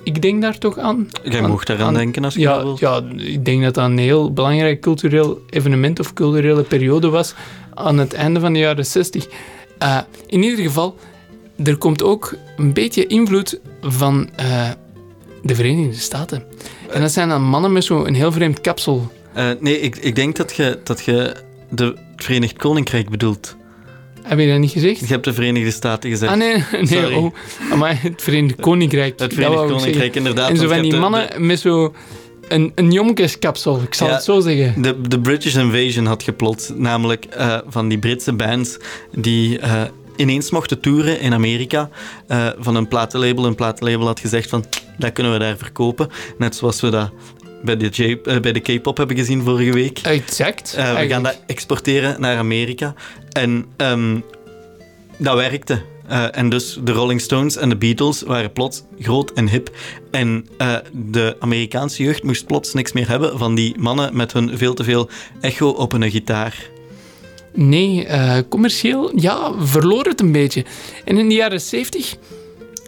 Ik 0.03 0.21
denk 0.21 0.41
daar 0.41 0.57
toch 0.57 0.77
aan. 0.77 1.07
Jij 1.23 1.41
mocht 1.41 1.67
daaraan 1.67 1.87
aan- 1.87 1.93
denken 1.93 2.23
als 2.23 2.33
je 2.33 2.39
ja, 2.39 2.63
wilt. 2.63 2.79
ja, 2.79 3.01
ik 3.17 3.45
denk 3.45 3.63
dat 3.63 3.73
dat 3.73 3.85
een 3.85 3.97
heel 3.97 4.33
belangrijk 4.33 4.79
cultureel 4.81 5.39
evenement 5.49 5.99
of 5.99 6.13
culturele 6.13 6.63
periode 6.63 7.09
was 7.09 7.33
aan 7.73 7.97
het 7.97 8.13
einde 8.13 8.39
van 8.39 8.53
de 8.53 8.59
jaren 8.59 8.85
60. 8.85 9.27
Eh, 9.77 9.97
in 10.27 10.43
ieder 10.43 10.65
geval, 10.65 10.95
er 11.63 11.77
komt 11.77 12.03
ook 12.03 12.35
een 12.57 12.73
beetje 12.73 13.07
invloed 13.07 13.59
van 13.81 14.29
eh, 14.35 14.69
de 15.43 15.55
Verenigde 15.55 15.99
Staten. 15.99 16.43
En 16.91 17.01
dat 17.01 17.11
zijn 17.11 17.29
dan 17.29 17.41
mannen 17.43 17.71
met 17.71 17.83
zo'n 17.83 18.13
heel 18.13 18.31
vreemd 18.31 18.61
kapsel. 18.61 19.11
Eh, 19.33 19.49
nee, 19.59 19.79
ik, 19.79 19.95
ik 19.97 20.15
denk 20.15 20.35
dat 20.35 20.55
je, 20.55 20.79
dat 20.83 21.01
je 21.05 21.35
de, 21.69 21.83
het 22.15 22.23
Verenigd 22.25 22.57
Koninkrijk 22.57 23.09
bedoeld. 23.09 23.55
Heb 24.21 24.39
je 24.39 24.47
dat 24.47 24.59
niet 24.59 24.71
gezegd? 24.71 24.99
Je 24.99 25.05
hebt 25.05 25.23
de 25.23 25.33
Verenigde 25.33 25.71
Staten 25.71 26.09
gezegd. 26.09 26.31
Ah, 26.31 26.37
nee, 26.37 26.53
nee. 26.71 26.85
Sorry. 26.85 27.15
Oh, 27.15 27.33
maar 27.77 28.01
het 28.01 28.21
Verenigd 28.21 28.61
Koninkrijk. 28.61 29.19
Het 29.19 29.33
Verenigd 29.33 29.65
Koninkrijk, 29.65 30.15
inderdaad. 30.15 30.49
En 30.49 30.57
zo 30.57 30.67
van 30.67 30.81
die 30.81 30.91
de- 30.91 30.97
mannen 30.97 31.45
met 31.45 31.59
zo 31.59 31.93
een, 32.47 32.71
een 32.75 32.91
ik 32.91 33.93
zal 33.93 34.07
Ja. 34.07 34.13
het 34.13 34.23
zo 34.23 34.39
zeggen. 34.39 34.81
De, 34.81 35.01
de 35.01 35.19
British 35.19 35.55
Invasion 35.55 36.05
had 36.05 36.23
geplot, 36.23 36.71
namelijk 36.75 37.25
eh, 37.25 37.57
van 37.67 37.87
die 37.87 37.97
Britse 37.99 38.33
bands 38.33 38.77
die 39.15 39.59
eh, 39.59 39.81
ineens 40.15 40.51
mochten 40.51 40.79
toeren 40.79 41.19
in 41.19 41.33
Amerika. 41.33 41.89
van 42.59 42.75
een 42.75 42.87
platenlabel. 42.87 43.45
Een 43.45 43.55
platenlabel 43.55 44.05
had 44.05 44.19
gezegd 44.19 44.49
van, 44.49 44.65
dat 44.97 45.11
kunnen 45.11 45.33
we 45.33 45.39
daar 45.39 45.57
verkopen. 45.57 46.09
Net 46.37 46.55
zoals 46.55 46.81
we 46.81 46.89
dat 46.89 47.11
bij 47.63 47.77
de, 47.77 47.87
J- 47.87 48.17
eh, 48.23 48.39
bij 48.39 48.51
de 48.51 48.59
K-pop 48.59 48.97
hebben 48.97 49.15
gezien 49.17 49.43
vorige 49.43 49.71
week. 49.73 49.99
Exact. 49.99 50.73
Eh, 50.73 50.99
we 50.99 51.07
gaan 51.07 51.23
dat 51.23 51.39
exporteren 51.47 52.21
naar 52.21 52.37
Amerika. 52.37 52.93
En 53.31 53.65
ehm, 53.77 54.19
dat 55.17 55.35
werkte. 55.35 55.81
Eh, 56.07 56.25
en 56.37 56.49
dus 56.49 56.79
de 56.83 56.91
Rolling 56.91 57.21
Stones 57.21 57.57
en 57.57 57.69
de 57.69 57.75
Beatles 57.77 58.21
waren 58.21 58.51
plots 58.53 58.83
groot 58.99 59.31
en 59.33 59.49
hip. 59.49 59.69
En 60.11 60.47
de 60.91 61.35
Amerikaanse 61.39 62.03
jeugd 62.03 62.23
moest 62.23 62.45
plots 62.45 62.73
niks 62.73 62.91
meer 62.91 63.07
hebben 63.09 63.37
van 63.37 63.55
die 63.55 63.75
mannen 63.79 64.15
met 64.15 64.33
hun 64.33 64.57
veel 64.57 64.73
te 64.73 64.83
veel 64.83 65.09
echo 65.41 65.69
op 65.69 65.91
hun 65.91 66.11
gitaar. 66.11 66.69
Nee, 67.53 68.07
commercieel, 68.49 69.19
ja, 69.19 69.51
verloor 69.59 70.03
het 70.03 70.21
een 70.21 70.31
beetje. 70.31 70.65
En 71.05 71.17
in 71.17 71.29
de 71.29 71.35
jaren 71.35 71.61
70, 71.61 72.15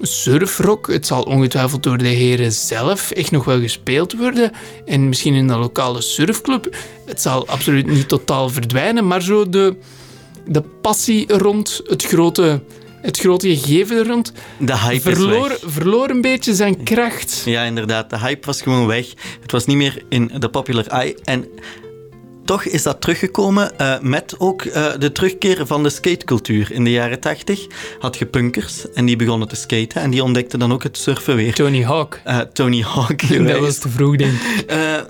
surfrock, 0.01 0.87
het 0.87 1.07
zal 1.07 1.23
ongetwijfeld 1.23 1.83
door 1.83 1.97
de 1.97 2.07
heren 2.07 2.51
zelf 2.51 3.11
echt 3.11 3.31
nog 3.31 3.45
wel 3.45 3.59
gespeeld 3.59 4.13
worden. 4.13 4.51
En 4.85 5.07
misschien 5.07 5.33
in 5.33 5.49
een 5.49 5.59
lokale 5.59 6.01
surfclub. 6.01 6.75
Het 7.05 7.21
zal 7.21 7.47
absoluut 7.47 7.87
niet 7.87 8.07
totaal 8.07 8.49
verdwijnen, 8.49 9.07
maar 9.07 9.21
zo 9.21 9.49
de, 9.49 9.75
de 10.47 10.61
passie 10.61 11.37
rond 11.37 11.81
het 11.87 12.03
grote, 12.03 12.61
het 13.01 13.19
grote 13.19 13.57
gegeven 13.57 13.97
er 13.97 14.07
rond 14.07 14.33
De 14.59 14.77
hype 14.77 15.01
verloor, 15.01 15.51
is 15.51 15.61
weg. 15.61 15.71
verloor 15.71 16.09
een 16.09 16.21
beetje 16.21 16.53
zijn 16.53 16.83
kracht. 16.83 17.41
Ja, 17.45 17.63
inderdaad. 17.63 18.09
De 18.09 18.19
hype 18.19 18.45
was 18.45 18.61
gewoon 18.61 18.87
weg. 18.87 19.07
Het 19.41 19.51
was 19.51 19.65
niet 19.65 19.77
meer 19.77 20.03
in 20.09 20.31
de 20.39 20.49
popular 20.49 20.87
eye. 20.87 21.17
En 21.23 21.47
toch 22.45 22.65
is 22.65 22.83
dat 22.83 23.01
teruggekomen 23.01 23.77
eh, 23.77 23.93
met 24.01 24.35
ook 24.37 24.61
eh, 24.61 24.85
de 24.99 25.11
terugkeer 25.11 25.67
van 25.67 25.83
de 25.83 25.89
skatecultuur. 25.89 26.71
In 26.71 26.83
de 26.83 26.91
jaren 26.91 27.19
tachtig 27.19 27.67
had 27.99 28.17
je 28.17 28.25
punkers 28.25 28.91
en 28.93 29.05
die 29.05 29.15
begonnen 29.15 29.47
te 29.47 29.55
skaten. 29.55 30.01
En 30.01 30.09
die 30.09 30.23
ontdekten 30.23 30.59
dan 30.59 30.73
ook 30.73 30.83
het 30.83 30.97
surfen 30.97 31.35
weer. 31.35 31.53
Tony 31.53 31.83
Hawk. 31.83 32.19
Eh, 32.23 32.39
Tony 32.39 32.81
Hawk 32.81 33.21
Dat 33.47 33.59
was 33.59 33.77
te 33.77 33.89
vroeg, 33.89 34.15
denk 34.15 34.31
ik. 34.31 34.65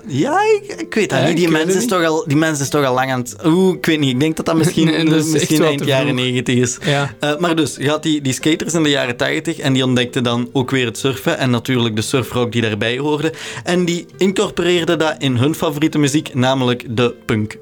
Ja, 0.06 0.40
ik, 0.40 0.80
ik 0.80 0.94
weet 0.94 1.10
dat 1.10 1.18
Ja, 1.18 1.26
niet. 1.26 1.36
Die 1.36 1.46
ik 1.46 1.52
weet 1.52 1.62
mens, 1.64 1.74
het 1.74 1.82
is 1.82 1.88
toch 1.88 2.04
al, 2.04 2.24
die 2.26 2.44
is 2.44 2.68
toch 2.68 2.84
al 2.84 2.94
lang 2.94 3.10
aan 3.10 3.18
het... 3.18 3.36
Oeh, 3.44 3.76
ik 3.76 3.86
weet 3.86 3.98
niet. 3.98 4.10
Ik 4.10 4.20
denk 4.20 4.36
dat 4.36 4.46
dat 4.46 4.56
misschien, 4.56 4.86
Nee, 4.94 5.04
dat 5.04 5.26
misschien 5.26 5.64
eind 5.64 5.84
jaren 5.84 6.06
vroeg. 6.06 6.20
negentig 6.20 6.54
is. 6.54 6.78
Ja. 6.84 7.14
Maar 7.38 7.56
dus, 7.56 7.76
je 7.76 7.88
had 7.88 8.02
die, 8.02 8.20
die 8.20 8.32
skaters 8.32 8.74
in 8.74 8.82
de 8.82 8.88
jaren 8.88 9.16
80 9.16 9.58
en 9.58 9.72
die 9.72 9.84
ontdekten 9.84 10.22
dan 10.22 10.48
ook 10.52 10.70
weer 10.70 10.86
het 10.86 10.98
surfen 10.98 11.38
en 11.38 11.50
natuurlijk 11.50 11.96
de 11.96 12.02
surfrock 12.02 12.52
die 12.52 12.62
daarbij 12.62 12.98
hoorde. 12.98 13.32
En 13.64 13.84
die 13.84 14.06
incorporeerden 14.16 14.98
dat 14.98 15.14
in 15.18 15.36
hun 15.36 15.54
favoriete 15.54 15.98
muziek, 15.98 16.34
namelijk 16.34 16.84
de 16.88 17.14
punk. 17.24 17.56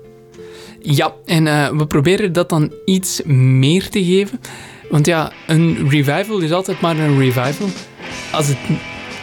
Ja, 0.80 1.14
en 1.26 1.46
eh, 1.46 1.68
we 1.68 1.86
proberen 1.86 2.32
dat 2.32 2.48
dan 2.48 2.72
iets 2.84 3.22
meer 3.24 3.88
te 3.88 4.04
geven. 4.04 4.40
Want 4.90 5.06
ja, 5.06 5.32
een 5.46 5.88
revival 5.88 6.38
is 6.38 6.52
altijd 6.52 6.80
maar 6.80 6.98
een 6.98 7.18
revival. 7.18 7.68
Als 8.32 8.46
het, 8.48 8.58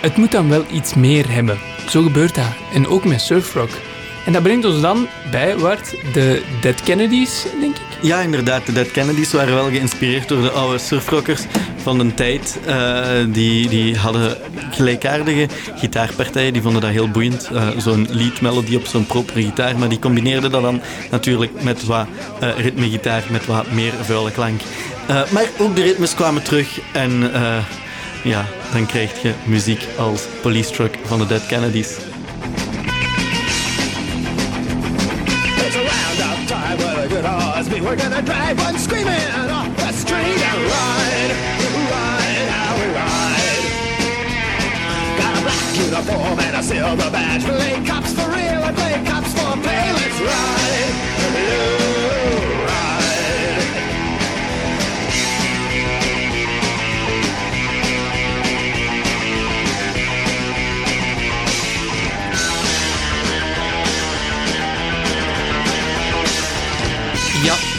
het 0.02 0.18
moet 0.18 0.32
dan 0.32 0.50
wel 0.50 0.64
iets 0.74 0.94
meer 0.94 1.32
hebben. 1.32 1.58
Zo 1.90 2.02
gebeurt 2.02 2.36
dat. 2.36 2.56
En 2.74 2.88
ook 2.88 3.06
met 3.06 3.22
surfrock. 3.22 3.70
En 4.26 4.34
dat 4.34 4.44
brengt 4.44 4.66
ons 4.66 4.82
dan 4.82 5.08
bij, 5.32 5.58
Wart, 5.58 5.96
de 6.14 6.44
Dead 6.62 6.84
Kennedys, 6.84 7.46
denk 7.60 7.76
ik. 7.76 7.89
Ja, 8.02 8.20
inderdaad, 8.22 8.66
de 8.66 8.72
Dead 8.72 8.92
Kennedys 8.92 9.32
waren 9.32 9.54
wel 9.54 9.70
geïnspireerd 9.70 10.28
door 10.28 10.42
de 10.42 10.52
oude 10.52 10.78
surfrockers 10.78 11.42
van 11.78 11.98
de 11.98 12.14
tijd. 12.14 12.60
Eh, 12.66 13.02
die, 13.28 13.70
die 13.70 13.98
hadden 13.98 14.38
gelijkaardige 14.72 15.48
gitaarpartijen, 15.76 16.54
die 16.54 16.62
vonden 16.62 16.82
dat 16.82 16.90
heel 16.90 17.10
boeiend. 17.10 17.50
Eh, 17.54 17.68
zo'n 17.78 18.08
lead 18.10 18.42
melody 18.42 18.76
op 18.76 18.86
zo'n 18.86 19.06
propere 19.06 19.44
gitaar, 19.44 19.78
maar 19.78 19.90
die 19.90 20.00
combineerden 20.00 20.52
dat 20.52 20.62
dan 20.62 20.82
natuurlijk 21.12 21.64
met 21.64 21.86
wat 21.86 22.08
eh 22.40 22.50
ritmegitaar, 22.58 23.24
met 23.30 23.46
wat 23.46 23.72
meer 23.72 23.94
vuile 24.02 24.32
klank. 24.32 24.62
Maar 25.08 25.46
ook 25.58 25.76
de 25.76 25.82
ritmes 25.82 26.16
kwamen 26.16 26.44
terug 26.44 26.80
en 26.92 27.32
ja, 28.24 28.46
dan 28.74 28.86
krijg 28.86 29.22
je 29.22 29.34
muziek 29.44 29.88
als 29.98 30.22
Police 30.42 30.72
Truck 30.72 30.98
van 31.06 31.20
de 31.20 31.28
Dead 31.28 31.46
Kennedys. 31.46 31.98
Were 37.90 37.96
gonna 37.96 38.22
drive 38.22 38.56
one 38.60 38.78
screaming 38.78 39.10
off 39.50 39.76
the 39.78 39.92
street 39.92 40.22
and 40.22 40.62
ride, 40.76 41.32
ride, 41.90 42.48
how 42.54 42.76
we 42.78 42.86
ride. 42.94 43.66
Got 45.18 45.38
a 45.38 45.42
black 45.42 45.76
uniform 45.76 46.40
and 46.40 46.56
a 46.58 46.64
silver 46.64 47.10
badge. 47.10 47.44
Play 47.46 47.84
cops 47.88 48.14
for 48.14 48.30
real 48.30 48.62
and 48.68 48.78
play 48.78 49.04
cops 49.06 49.34
for 49.34 49.58
pay. 49.64 49.92
Let's 49.94 50.22
ride, 50.22 50.59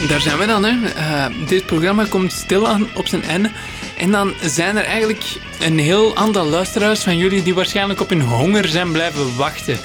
daar 0.07 0.21
zijn 0.21 0.37
we 0.37 0.45
dan. 0.45 0.63
Hè. 0.63 0.87
Eh, 0.95 1.25
dit 1.47 1.65
programma 1.65 2.05
komt 2.09 2.31
stilaan 2.31 2.87
op 2.95 3.07
zijn 3.07 3.23
einde. 3.23 3.51
En 3.97 4.11
dan 4.11 4.33
zijn 4.41 4.77
er 4.77 4.83
eigenlijk 4.83 5.23
een 5.59 5.79
heel 5.79 6.15
aantal 6.15 6.45
luisteraars 6.45 6.99
van 6.99 7.17
jullie 7.17 7.43
die 7.43 7.53
waarschijnlijk 7.53 8.01
op 8.01 8.09
hun 8.09 8.21
honger 8.21 8.67
zijn 8.67 8.91
blijven 8.91 9.35
wachten. 9.37 9.77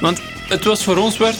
Want 0.00 0.20
het 0.48 0.64
was 0.64 0.84
voor 0.84 0.96
ons 0.96 1.16
werd 1.16 1.36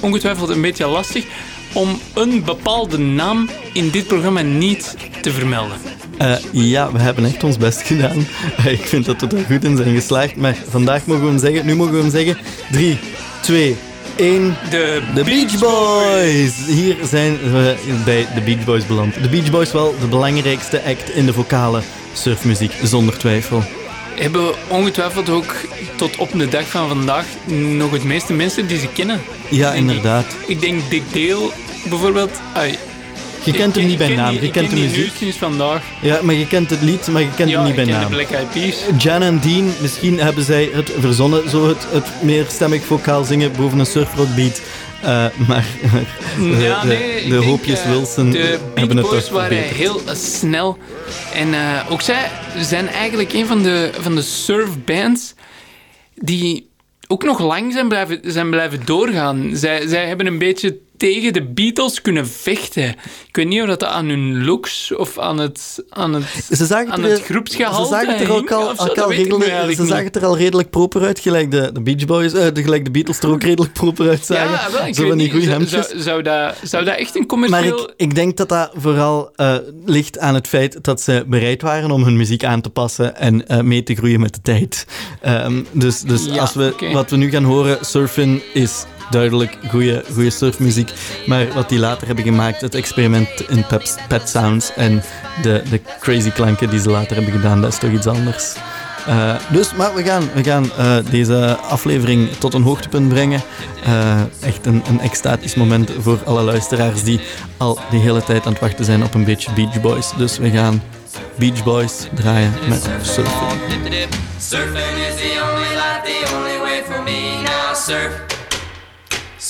ongetwijfeld 0.00 0.48
een 0.48 0.60
beetje 0.60 0.86
lastig 0.86 1.24
om 1.72 2.00
een 2.14 2.44
bepaalde 2.44 2.98
naam 2.98 3.48
in 3.72 3.90
dit 3.90 4.06
programma 4.06 4.40
niet 4.40 4.96
te 5.20 5.30
vermelden. 5.30 5.76
Eh, 6.18 6.34
ja, 6.50 6.92
we 6.92 6.98
hebben 6.98 7.24
echt 7.24 7.44
ons 7.44 7.56
best 7.56 7.82
gedaan. 7.82 8.18
Ik 8.78 8.86
vind 8.86 9.04
dat 9.04 9.20
we 9.20 9.36
er 9.36 9.44
goed 9.44 9.64
in 9.64 9.76
zijn 9.76 9.94
geslaagd. 9.94 10.36
Maar 10.36 10.56
vandaag 10.68 11.06
mogen 11.06 11.22
we 11.22 11.28
hem 11.28 11.38
zeggen. 11.38 11.66
Nu 11.66 11.74
mogen 11.74 11.92
we 11.92 12.00
hem 12.00 12.10
zeggen. 12.10 12.38
3, 12.70 12.98
2, 13.40 13.76
1. 14.22 14.56
De, 14.70 15.02
De 15.14 15.24
Beach 15.24 15.58
Boys! 15.58 16.66
Hier 16.66 16.96
zijn 17.02 17.38
we 17.38 17.74
bij 18.04 18.26
de 18.34 18.40
Beach 18.40 18.64
Boys 18.64 18.86
beland. 18.86 19.22
De 19.22 19.28
Beach 19.28 19.50
Boys 19.50 19.72
wel 19.72 19.94
de 20.00 20.06
belangrijkste 20.06 20.82
act 20.82 21.10
in 21.10 21.26
de 21.26 21.32
vocale 21.32 21.80
surfmuziek, 22.12 22.72
zonder 22.82 23.18
twijfel. 23.18 23.62
hebben 24.14 24.46
we 24.46 24.54
ongetwijfeld 24.68 25.28
ook 25.30 25.54
tot 25.96 26.16
op 26.16 26.30
de 26.32 26.48
dag 26.48 26.66
van 26.68 26.88
vandaag 26.88 27.26
nog 27.50 27.90
het 27.90 28.04
meeste 28.04 28.32
mensen 28.32 28.66
die 28.66 28.78
ze 28.78 28.88
kennen. 28.88 29.20
Ja, 29.48 29.70
ik. 29.72 29.78
inderdaad. 29.78 30.26
Ik 30.46 30.60
denk 30.60 30.90
Dick 30.90 31.02
Dale 31.12 31.50
bijvoorbeeld. 31.88 32.40
Ai, 32.52 32.78
Je 33.44 33.52
kent 33.52 33.74
hem 33.76 33.86
niet 33.86 33.98
bij 33.98 34.14
naam, 34.14 34.34
je 34.40 34.50
kent 34.50 34.70
de 34.70 34.76
muziek. 34.76 35.34
vandaag. 35.38 35.82
Ja, 36.00 36.18
maar 36.22 36.34
je 36.34 36.46
kent 36.46 36.70
het 36.70 36.82
lied, 36.82 37.06
maar 37.08 37.22
je 37.22 37.28
kent 37.36 37.50
hem 37.52 37.64
niet 37.64 37.74
bij 37.74 37.84
naam. 37.84 38.10
de 38.10 38.16
Black 38.16 38.30
Eyed 38.30 38.50
Peas. 38.50 38.76
Jan 38.98 39.22
en 39.22 39.40
Dean, 39.40 39.72
misschien 39.80 40.18
hebben 40.20 40.44
zij 40.44 40.68
het 40.72 40.92
verzonnen, 40.98 41.50
zo 41.50 41.68
het, 41.68 41.86
het 41.90 42.06
meerstemmig 42.22 42.84
vocaal 42.84 43.24
zingen 43.24 43.52
boven 43.56 43.78
een 43.78 43.86
surfrock 43.86 44.34
beat. 44.34 44.60
Eh, 45.02 45.26
maar 45.48 45.64
de, 46.38 46.44
Ja, 46.60 46.80
de- 46.80 46.86
nee, 46.86 47.22
de 47.22 47.28
denk, 47.30 47.42
hoopjes 47.44 47.80
eh, 47.82 47.88
Wilson 47.90 48.30
De 48.30 48.58
hebben 48.74 48.96
het 48.96 49.06
toch 49.10 49.28
waren 49.28 49.48
verbeterd. 49.48 49.76
heel 49.76 50.00
eh, 50.06 50.14
snel. 50.14 50.78
En 51.34 51.48
ook 51.88 52.00
zij 52.00 52.30
zijn 52.60 52.88
eigenlijk 52.88 53.32
een 53.32 53.46
van 53.46 53.62
de, 53.62 53.90
van 54.00 54.14
de 54.14 54.22
surfbands 54.22 55.34
die 56.14 56.70
ook 57.06 57.24
nog 57.24 57.38
lang 57.40 57.72
zijn 57.72 57.88
blijven, 57.88 58.20
zijn 58.22 58.50
blijven 58.50 58.80
doorgaan. 58.84 59.50
Zij, 59.52 59.86
zij 59.88 60.06
hebben 60.06 60.26
een 60.26 60.38
beetje 60.38 60.76
tegen 61.02 61.32
de 61.32 61.42
Beatles 61.42 62.02
kunnen 62.02 62.28
vechten. 62.28 62.88
Ik 63.28 63.36
weet 63.36 63.46
niet 63.46 63.60
of 63.60 63.66
dat 63.66 63.84
aan 63.84 64.08
hun 64.08 64.44
looks 64.44 64.94
of 64.94 65.18
aan 65.18 65.38
het, 65.38 65.84
aan 65.88 66.14
het, 66.14 66.24
Ze 66.50 66.66
zagen 66.66 66.92
aan 66.92 67.04
er, 67.04 67.10
het 67.10 67.22
groepsgehalte 67.22 67.82
ze 67.82 67.88
zagen 67.88 68.26
er 68.26 68.32
ook 68.32 68.50
al, 68.50 68.74
zo, 68.76 69.06
redelijk, 69.08 69.74
ze 69.74 69.86
zagen 69.86 70.12
er 70.12 70.24
al 70.24 70.36
redelijk 70.36 70.70
proper 70.70 71.02
uit, 71.02 71.18
gelijk 71.18 71.50
de, 71.50 71.70
de 71.72 71.80
Beach 71.80 72.04
Boys, 72.04 72.32
eh, 72.32 72.46
de, 72.54 72.62
gelijk 72.62 72.84
de 72.84 72.90
Beatles 72.90 73.18
er 73.18 73.30
ook 73.30 73.42
redelijk 73.50 73.72
proper 73.72 74.08
uitzagen. 74.08 74.50
Ja, 74.50 74.84
wel, 74.84 74.94
zo 74.94 75.08
van 75.08 75.18
die 75.18 75.30
goede 75.30 75.44
Zou- 75.46 75.58
hemdjes. 75.58 75.88
Zou, 75.88 76.00
zou, 76.00 76.22
dat, 76.22 76.54
zou 76.62 76.84
dat 76.84 76.96
echt 76.96 77.14
een 77.14 77.20
Maar 77.20 77.28
commercieel... 77.28 77.82
ik, 77.82 77.94
ik 77.96 78.14
denk 78.14 78.36
dat 78.36 78.48
dat 78.48 78.70
vooral 78.76 79.30
eh, 79.34 79.54
ligt 79.84 80.18
aan 80.18 80.34
het 80.34 80.48
feit 80.48 80.84
dat 80.84 81.00
ze 81.00 81.24
bereid 81.26 81.62
waren 81.62 81.90
om 81.90 82.04
hun 82.04 82.16
muziek 82.16 82.44
aan 82.44 82.60
te 82.60 82.70
passen 82.70 83.16
en 83.16 83.48
eh, 83.48 83.60
mee 83.60 83.82
te 83.82 83.94
groeien 83.94 84.20
met 84.20 84.34
de 84.34 84.40
tijd. 84.42 84.86
Ehm, 85.20 85.62
dus 85.72 86.00
dus 86.00 86.24
Ja, 86.24 86.40
als 86.40 86.54
we, 86.54 86.90
wat 86.92 87.10
we 87.10 87.16
nu 87.16 87.30
gaan 87.30 87.44
horen, 87.44 87.78
surfen 87.80 88.42
is 88.54 88.84
duidelijk 89.12 89.58
goede 89.68 90.04
goede 90.12 90.30
surfmuziek. 90.30 90.92
Maar 91.26 91.46
wat 91.54 91.68
die 91.68 91.78
later 91.78 92.06
hebben 92.06 92.24
gemaakt, 92.24 92.60
het 92.60 92.74
experiment 92.74 93.28
in 93.48 93.66
pep, 93.66 93.82
pet 94.08 94.28
sounds 94.28 94.72
en 94.74 95.02
de, 95.42 95.62
de 95.70 95.80
crazy 96.00 96.30
klanken 96.30 96.70
die 96.70 96.80
ze 96.80 96.90
later 96.90 97.14
hebben 97.16 97.32
gedaan, 97.32 97.60
dat 97.60 97.72
is 97.72 97.78
toch 97.78 97.90
iets 97.90 98.06
anders. 98.06 98.54
Eh, 99.06 99.34
dus, 99.50 99.74
maar 99.74 99.94
we 99.94 100.02
gaan, 100.02 100.30
we 100.34 100.44
gaan 100.44 100.72
eh, 100.76 100.96
deze 101.10 101.56
aflevering 101.56 102.30
tot 102.30 102.54
een 102.54 102.62
hoogtepunt 102.62 103.08
brengen. 103.08 103.42
Eh, 103.84 104.20
echt 104.40 104.66
een, 104.66 104.82
een 104.88 105.00
extatisch 105.00 105.54
moment 105.54 105.90
voor 105.98 106.18
alle 106.24 106.42
luisteraars 106.42 107.02
die 107.02 107.20
al 107.56 107.78
de 107.90 107.96
hele 107.96 108.24
tijd 108.24 108.46
aan 108.46 108.52
het 108.52 108.60
wachten 108.60 108.84
zijn 108.84 109.04
op 109.04 109.14
een 109.14 109.24
beetje 109.24 109.52
Beach 109.52 109.80
Boys. 109.80 110.12
Dus 110.16 110.38
we 110.38 110.50
gaan 110.50 110.82
Beach 111.34 111.64
Boys 111.64 112.08
draaien 112.14 112.52
met 112.68 112.88
Surfing. 113.02 114.08
Surfing 114.38 114.96
is 115.08 115.14
the 115.16 115.40
only 115.42 115.74
life, 115.74 116.00
the 116.04 116.34
only 116.36 116.58
way 116.60 116.82
for 116.84 117.02
me. 117.02 117.42
Now 117.42 117.74
surf, 117.74 118.12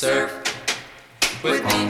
surf 0.03 0.33
with 1.45 1.63
me. 1.63 1.81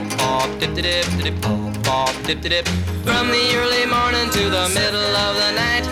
From 3.07 3.25
the 3.35 3.45
early 3.57 3.85
morning 3.87 4.29
to 4.37 4.43
the 4.57 4.69
middle 4.79 5.11
of 5.25 5.33
the 5.41 5.51
night. 5.65 5.85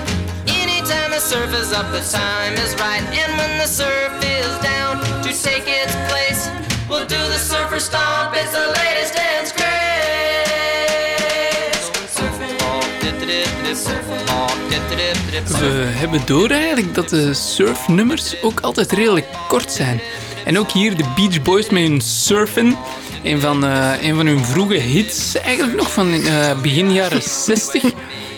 Anytime 0.45 1.09
the 1.09 1.19
surf 1.19 1.51
is 1.61 1.73
up, 1.73 1.89
the 1.91 2.05
time 2.11 2.53
is 2.65 2.75
right. 2.75 3.01
And 3.21 3.31
when 3.39 3.57
the 3.57 3.65
surf 3.65 4.13
is 4.21 4.53
down, 4.61 4.99
to 5.23 5.31
take 5.47 5.65
its 5.65 5.95
place, 6.09 6.41
we'll 6.87 7.07
do 7.07 7.21
the 7.33 7.39
surfer 7.39 7.79
stomp. 7.79 8.35
It's 8.35 8.51
the 8.51 8.67
latest 8.79 9.15
dance 9.15 9.51
craze. 9.51 9.81
We 15.59 15.87
hebben 16.01 16.21
door 16.25 16.49
eigenlijk 16.49 16.95
dat 16.95 17.09
de 17.09 17.33
surfnummers 17.33 18.41
ook 18.41 18.59
altijd 18.59 18.91
redelijk 18.91 19.25
kort 19.47 19.71
zijn. 19.71 20.01
En 20.51 20.59
ook 20.59 20.71
hier 20.71 20.97
de 20.97 21.03
Beach 21.15 21.41
Boys 21.41 21.69
met 21.69 21.81
hun 21.81 22.01
surfen. 22.01 22.77
Een 23.23 23.39
van, 23.39 23.65
eh, 23.65 23.93
een 24.01 24.15
van 24.15 24.25
hun 24.25 24.45
vroege 24.45 24.73
hits, 24.73 25.35
eigenlijk 25.35 25.77
nog 25.77 25.91
van 25.93 26.13
eh, 26.13 26.61
begin 26.61 26.93
jaren 26.93 27.21
60. 27.21 27.81
Ze 27.81 27.93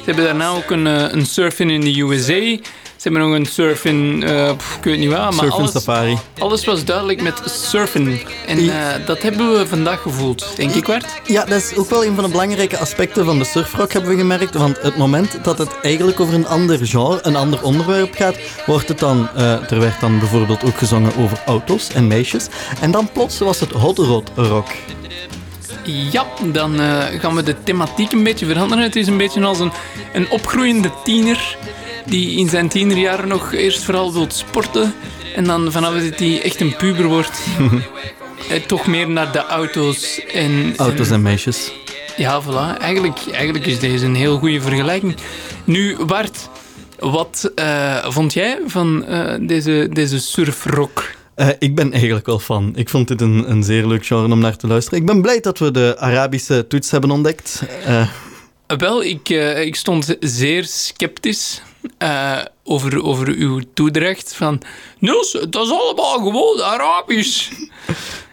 hebben 0.05 0.23
daarna 0.23 0.49
ook 0.49 0.69
een, 0.69 0.87
eh, 0.87 1.05
een 1.11 1.25
surfen 1.25 1.69
in 1.69 1.81
de 1.81 1.99
USA. 1.99 2.57
Ze 3.03 3.09
hebben 3.09 3.29
nog 3.29 3.37
een 3.37 3.45
surfen, 3.45 4.19
pff, 4.57 4.77
ik 4.77 4.83
weet 4.83 4.99
niet 4.99 5.09
waar, 5.09 5.33
maar 5.33 5.51
alles, 5.51 5.71
Safari. 5.71 6.17
alles 6.37 6.65
was 6.65 6.85
duidelijk 6.85 7.21
met 7.21 7.41
surfen. 7.45 8.19
En 8.47 8.69
eh, 8.69 9.05
dat 9.05 9.21
hebben 9.21 9.57
we 9.57 9.67
vandaag 9.67 10.01
gevoeld, 10.01 10.53
denk 10.55 10.71
ik, 10.71 10.85
Wart. 10.85 11.05
Ja, 11.25 11.45
dat 11.45 11.61
is 11.61 11.75
ook 11.75 11.89
wel 11.89 12.05
een 12.05 12.15
van 12.15 12.23
de 12.23 12.29
belangrijke 12.29 12.77
aspecten 12.77 13.25
van 13.25 13.39
de 13.39 13.43
surfrock, 13.43 13.93
hebben 13.93 14.11
we 14.11 14.17
gemerkt. 14.17 14.55
Want 14.55 14.81
het 14.81 14.97
moment 14.97 15.43
dat 15.43 15.57
het 15.57 15.79
eigenlijk 15.81 16.19
over 16.19 16.33
een 16.33 16.47
ander 16.47 16.85
genre, 16.85 17.19
een 17.21 17.35
ander 17.35 17.63
onderwerp 17.63 18.15
gaat, 18.15 18.35
wordt 18.65 18.87
het 18.87 18.99
dan, 18.99 19.29
eh, 19.35 19.71
er 19.71 19.79
werd 19.79 19.99
dan 19.99 20.19
bijvoorbeeld 20.19 20.63
ook 20.63 20.77
gezongen 20.77 21.11
over 21.17 21.41
auto's 21.45 21.89
en 21.89 22.07
meisjes. 22.07 22.47
En 22.79 22.91
dan 22.91 23.09
plots 23.13 23.39
was 23.39 23.59
het 23.59 23.71
hot 23.71 23.97
rod 23.97 24.31
rock. 24.35 24.67
Ja, 25.83 26.25
dan 26.51 26.79
eh, 26.79 27.19
gaan 27.19 27.35
we 27.35 27.43
de 27.43 27.55
thematiek 27.63 28.11
een 28.11 28.23
beetje 28.23 28.45
veranderen. 28.45 28.83
Het 28.83 28.95
is 28.95 29.07
een 29.07 29.17
beetje 29.17 29.43
als 29.43 29.59
een, 29.59 29.71
een 30.13 30.29
opgroeiende 30.29 30.91
tiener 31.03 31.57
die 32.05 32.37
in 32.37 32.49
zijn 32.49 32.69
tienerjaren 32.69 33.27
nog 33.27 33.53
eerst 33.53 33.83
vooral 33.83 34.13
wil 34.13 34.25
sporten. 34.29 34.93
En 35.35 35.43
dan 35.43 35.71
vanaf 35.71 35.93
dat 35.93 36.19
hij 36.19 36.41
echt 36.41 36.59
een 36.59 36.75
puber 36.75 37.05
wordt, 37.05 37.39
eh, 38.49 38.61
toch 38.61 38.87
meer 38.87 39.09
naar 39.09 39.31
de 39.31 39.45
auto's 39.45 40.21
en... 40.33 40.73
Auto's 40.77 41.09
en 41.09 41.21
meisjes. 41.21 41.71
Ja, 42.17 42.41
voilà. 42.43 42.79
Eigenlijk, 42.79 43.19
eigenlijk 43.31 43.65
is 43.65 43.79
deze 43.79 44.05
een 44.05 44.15
heel 44.15 44.37
goede 44.37 44.61
vergelijking. 44.61 45.15
Nu, 45.63 46.05
Bart, 46.05 46.49
wat 46.99 47.51
eh, 47.55 48.05
vond 48.09 48.33
jij 48.33 48.59
van 48.65 49.05
eh, 49.05 49.35
deze, 49.47 49.87
deze 49.91 50.19
surfrock? 50.19 51.11
Ik 51.59 51.75
ben 51.75 51.91
eigenlijk 51.91 52.25
wel 52.25 52.39
fan. 52.39 52.71
Ik 52.75 52.89
vond 52.89 53.07
dit 53.07 53.21
een, 53.21 53.49
een 53.49 53.63
zeer 53.63 53.87
leuk 53.87 54.05
genre 54.05 54.31
om 54.31 54.39
naar 54.39 54.55
te 54.55 54.67
luisteren. 54.67 54.99
Ik 54.99 55.05
ben 55.05 55.21
blij 55.21 55.39
dat 55.39 55.59
we 55.59 55.71
de 55.71 55.95
Arabische 55.97 56.67
toets 56.67 56.91
hebben 56.91 57.11
ontdekt. 57.11 57.63
Wel, 58.67 59.03
ik, 59.03 59.29
ik 59.59 59.75
stond 59.75 60.15
zeer 60.19 60.65
sceptisch 60.65 61.61
eh, 61.97 62.39
over, 62.63 63.03
over 63.03 63.27
uw 63.27 63.61
toedracht. 63.73 64.35
Van, 64.35 64.61
Niels, 64.99 65.31
dat 65.49 65.65
is 65.65 65.71
allemaal 65.71 66.17
gewoon 66.17 66.61
Arabisch. 66.61 67.51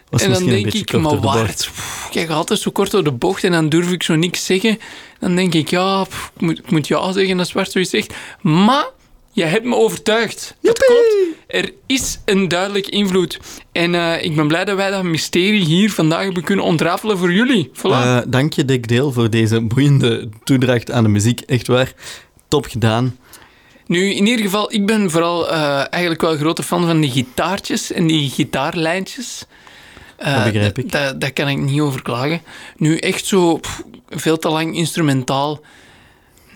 was 0.09 0.21
en 0.21 0.31
dan 0.31 0.45
denk 0.45 0.73
ik, 0.73 0.91
maar 0.91 1.01
door 1.01 1.11
de 1.11 1.27
waar? 1.27 1.45
bocht. 1.45 1.69
Kijk, 2.11 2.29
altijd 2.29 2.59
zo 2.59 2.71
kort 2.71 2.91
door 2.91 3.03
de 3.03 3.11
bocht 3.11 3.43
en 3.43 3.51
dan 3.51 3.69
durf 3.69 3.91
ik 3.91 4.03
zo 4.03 4.15
niks 4.15 4.45
zeggen. 4.45 4.79
Dan 5.19 5.35
denk 5.35 5.53
ik, 5.53 5.69
ja, 5.69 6.03
pff, 6.03 6.31
ik 6.35 6.41
moet, 6.41 6.57
ik 6.57 6.71
moet 6.71 6.87
ja 6.87 7.11
zeggen 7.11 7.39
als 7.39 7.51
Bart 7.51 7.71
zoiets 7.71 7.89
zegt. 7.91 8.13
Maar 8.41 8.85
je 9.31 9.43
hebt 9.43 9.65
me 9.65 9.75
overtuigd. 9.75 10.55
Het 10.61 10.85
klopt. 10.85 11.15
Er 11.47 11.73
is 11.85 12.19
een 12.25 12.47
duidelijk 12.47 12.87
invloed. 12.87 13.39
En 13.71 13.95
eh, 13.95 14.23
ik 14.23 14.35
ben 14.35 14.47
blij 14.47 14.65
dat 14.65 14.75
wij 14.75 14.91
dat 14.91 15.03
mysterie 15.03 15.65
hier 15.65 15.91
vandaag 15.91 16.23
hebben 16.23 16.43
kunnen 16.43 16.65
ontrafelen 16.65 17.17
voor 17.17 17.33
jullie. 17.33 17.71
Voilà. 17.73 17.81
Eh, 17.81 18.19
dank 18.27 18.53
je, 18.53 18.65
Dick 18.65 18.87
Deel, 18.87 19.11
voor 19.11 19.29
deze 19.29 19.61
boeiende 19.61 20.29
toedracht 20.43 20.91
aan 20.91 21.03
de 21.03 21.09
muziek. 21.09 21.41
Echt 21.41 21.67
waar. 21.67 21.93
Top 22.47 22.65
gedaan. 22.65 23.17
Nu, 23.87 24.13
in 24.13 24.25
ieder 24.27 24.45
geval, 24.45 24.73
ik 24.73 24.85
ben 24.85 25.11
vooral 25.11 25.49
eh, 25.49 25.77
eigenlijk 25.89 26.21
wel 26.21 26.31
een 26.31 26.37
grote 26.39 26.63
fan 26.63 26.85
van 26.85 27.01
die 27.01 27.11
gitaartjes 27.11 27.91
en 27.91 28.07
die 28.07 28.29
gitaarlijntjes. 28.29 29.45
Eh, 30.17 30.35
Dat 30.35 30.43
begrijp 30.53 30.77
ik. 30.77 30.91
da- 30.91 31.13
Daar 31.13 31.31
kan 31.31 31.47
ik 31.47 31.57
niet 31.57 31.79
over 31.79 32.01
klagen. 32.01 32.41
Nu, 32.77 32.97
echt 32.97 33.25
zo 33.25 33.57
pff, 33.57 33.81
veel 34.09 34.37
te 34.37 34.49
lang 34.49 34.75
instrumentaal, 34.75 35.61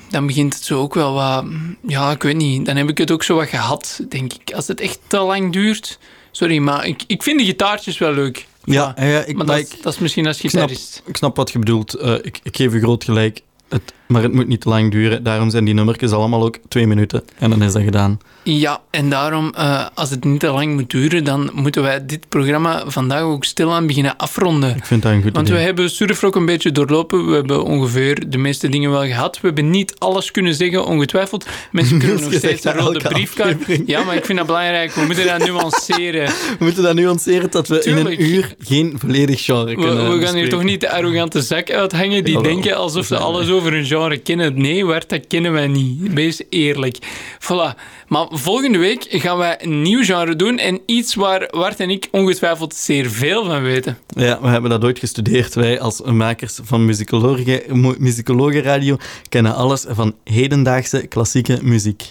dan 0.09 0.27
begint 0.27 0.53
het 0.53 0.63
zo 0.63 0.79
ook 0.81 0.93
wel 0.93 1.13
wat... 1.13 1.45
Ja, 1.87 2.11
ik 2.11 2.23
weet 2.23 2.35
niet. 2.35 2.65
Dan 2.65 2.75
heb 2.75 2.89
ik 2.89 2.97
het 2.97 3.11
ook 3.11 3.23
zo 3.23 3.35
wat 3.35 3.47
gehad, 3.47 4.01
denk 4.09 4.33
ik. 4.33 4.53
Als 4.55 4.67
het 4.67 4.79
echt 4.79 4.99
te 5.07 5.19
lang 5.19 5.53
duurt... 5.53 5.99
Sorry, 6.31 6.57
maar 6.57 6.85
ik, 6.87 7.03
ik 7.07 7.23
vind 7.23 7.39
de 7.39 7.45
gitaartjes 7.45 7.97
wel 7.97 8.13
leuk. 8.13 8.45
Ja, 8.63 8.93
ja, 8.99 9.19
ik, 9.23 9.35
maar 9.35 9.45
maar 9.45 9.55
dat, 9.57 9.71
ik, 9.73 9.83
dat 9.83 9.93
is 9.93 9.99
misschien 9.99 10.27
als 10.27 10.41
ik, 10.41 10.49
snap, 10.49 10.61
gitarist. 10.61 11.01
ik 11.05 11.17
snap 11.17 11.35
wat 11.35 11.51
je 11.51 11.59
bedoelt. 11.59 11.93
Eh, 11.93 12.13
ik, 12.13 12.39
ik 12.43 12.55
geef 12.55 12.73
je 12.73 12.79
groot 12.79 13.03
gelijk. 13.03 13.41
Het, 13.69 13.93
maar 14.07 14.21
het 14.21 14.33
moet 14.33 14.47
niet 14.47 14.61
te 14.61 14.69
lang 14.69 14.91
duren. 14.91 15.23
Daarom 15.23 15.49
zijn 15.49 15.65
die 15.65 15.73
nummertjes 15.73 16.11
allemaal 16.11 16.43
ook 16.43 16.57
twee 16.67 16.87
minuten. 16.87 17.23
En 17.37 17.49
dan 17.49 17.61
is 17.63 17.73
dat 17.73 17.81
gedaan. 17.81 18.19
Ja, 18.43 18.81
en 18.89 19.09
daarom, 19.09 19.53
eh, 19.57 19.85
als 19.93 20.09
het 20.09 20.23
niet 20.23 20.39
te 20.39 20.47
lang 20.51 20.73
moet 20.73 20.89
duren, 20.89 21.23
dan 21.23 21.49
moeten 21.53 21.81
wij 21.81 22.05
dit 22.05 22.29
programma 22.29 22.83
vandaag 22.87 23.21
ook 23.21 23.43
stilaan 23.43 23.87
beginnen 23.87 24.17
afronden. 24.17 24.75
Ik 24.75 24.85
vind 24.85 25.01
dat 25.01 25.11
een 25.11 25.21
goed 25.21 25.33
Want 25.33 25.47
we 25.47 25.53
idee. 25.53 25.65
hebben 25.65 25.89
Surfrock 25.89 26.35
een 26.35 26.45
beetje 26.45 26.71
doorlopen. 26.71 27.27
We 27.29 27.35
hebben 27.35 27.63
ongeveer 27.63 28.29
de 28.29 28.37
meeste 28.37 28.69
dingen 28.69 28.91
wel 28.91 29.05
gehad. 29.05 29.39
We 29.41 29.47
hebben 29.47 29.69
niet 29.69 29.95
alles 29.97 30.31
kunnen 30.31 30.53
zeggen, 30.55 30.85
ongetwijfeld. 30.85 31.45
Mensen 31.71 31.99
kunnen 32.03 32.21
nog 32.21 32.33
steeds 32.33 32.63
een 32.63 32.73
rode 32.73 32.99
briefkaart... 32.99 33.57
Ja, 33.85 34.03
maar 34.03 34.15
ik 34.15 34.25
vind 34.25 34.37
dat 34.37 34.47
belangrijk. 34.47 34.91
We 34.91 35.05
moeten 35.05 35.25
dat 35.25 35.47
nuanceren. 35.47 36.25
We 36.59 36.63
moeten 36.65 36.83
dat 36.83 36.95
nuanceren 36.95 37.51
dat 37.51 37.67
we 37.67 37.75
in 37.75 37.81
Tuurlijk. 37.81 38.19
een 38.19 38.25
uur 38.25 38.55
geen 38.59 38.95
volledig 38.99 39.43
genre 39.43 39.75
kunnen 39.75 40.19
we 40.19 40.25
gaan 40.25 40.35
hier 40.35 40.49
toch 40.49 40.63
niet 40.63 40.81
de 40.81 40.89
arrogante 40.91 41.41
zak 41.41 41.71
uithangen 41.71 42.23
die 42.23 42.41
denken 42.41 42.75
alsof 42.77 43.05
ze 43.05 43.17
alles 43.17 43.49
over 43.49 43.73
een 43.73 43.85
genre 43.85 43.94
kennen. 44.23 44.61
Nee, 44.61 44.85
Bart, 44.85 45.09
dat 45.09 45.27
kennen 45.27 45.51
wij 45.51 45.67
niet. 45.67 46.13
Wees 46.13 46.41
eerlijk. 46.49 46.97
Voilà. 47.39 47.79
Maar 48.07 48.27
volgende 48.29 48.77
week 48.77 49.05
gaan 49.09 49.37
wij 49.37 49.57
een 49.61 49.81
nieuw 49.81 50.03
genre 50.03 50.35
doen 50.35 50.57
en 50.57 50.79
iets 50.85 51.15
waar 51.15 51.47
Bart 51.51 51.79
en 51.79 51.89
ik 51.89 52.07
ongetwijfeld 52.11 52.75
zeer 52.75 53.09
veel 53.09 53.45
van 53.45 53.61
weten. 53.61 53.97
Ja, 54.07 54.41
we 54.41 54.47
hebben 54.47 54.69
dat 54.69 54.83
ooit 54.83 54.99
gestudeerd. 54.99 55.53
Wij 55.55 55.79
als 55.79 56.01
makers 56.01 56.59
van 56.63 56.85
muzikologen, 56.85 57.61
mu- 57.81 57.95
muzikologenradio 57.97 58.97
kennen 59.29 59.55
alles 59.55 59.85
van 59.89 60.15
hedendaagse 60.23 61.07
klassieke 61.07 61.59
muziek. 61.61 62.03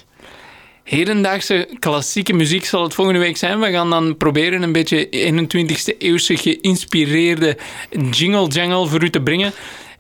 Hedendaagse 0.85 1.69
klassieke 1.79 2.33
muziek 2.33 2.65
zal 2.65 2.83
het 2.83 2.95
volgende 2.95 3.21
week 3.21 3.37
zijn. 3.37 3.61
We 3.61 3.71
gaan 3.71 3.91
dan 3.91 4.17
proberen 4.17 4.63
een 4.63 4.73
beetje 4.73 5.07
21ste 5.11 5.97
eeuwse 5.99 6.37
geïnspireerde 6.37 7.57
jingle 8.11 8.47
jangle 8.49 8.87
voor 8.87 9.03
u 9.03 9.11
te 9.11 9.21
brengen. 9.23 9.53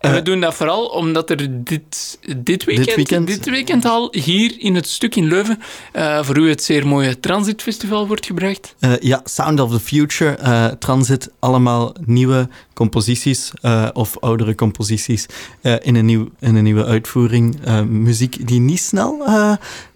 En 0.05 0.12
we 0.14 0.23
doen 0.23 0.40
dat 0.40 0.55
vooral 0.55 0.87
omdat 0.87 1.31
er 1.31 1.37
dit, 1.64 2.19
dit, 2.37 2.64
weekend, 2.64 2.95
weekend? 2.95 3.45
weekend 3.45 3.85
al 3.85 4.09
hier 4.17 4.55
in 4.59 4.74
het 4.74 4.89
stuk 4.89 5.16
in 5.16 5.26
Leuven 5.26 5.59
eh, 5.93 6.22
voor 6.22 6.37
u 6.39 6.49
het 6.49 6.62
zeer 6.64 6.87
mooie 6.87 7.20
Transit 7.20 7.62
Festival 7.62 8.07
wordt 8.07 8.26
gebracht. 8.26 8.74
Eh, 8.78 8.93
ja, 9.01 9.20
Sound 9.24 9.61
of 9.61 9.70
the 9.70 9.81
Future, 9.81 10.31
eh, 10.31 10.66
Transit, 10.66 11.31
allemaal 11.39 11.95
nieuwe 12.05 12.49
composities 12.74 13.51
eh, 13.61 13.89
of 13.93 14.16
oudere 14.20 14.55
composities 14.55 15.26
eh, 15.61 15.74
in, 15.83 15.95
een 15.95 16.05
nieuw, 16.07 16.28
in 16.41 16.55
een 16.55 16.64
nieuwe 16.64 16.85
uitvoering. 16.85 17.57
Eh, 17.64 17.81
muziek 17.83 18.47
die 18.49 18.61
niet 18.61 18.81
snel 18.81 19.24
eh, 19.26 19.53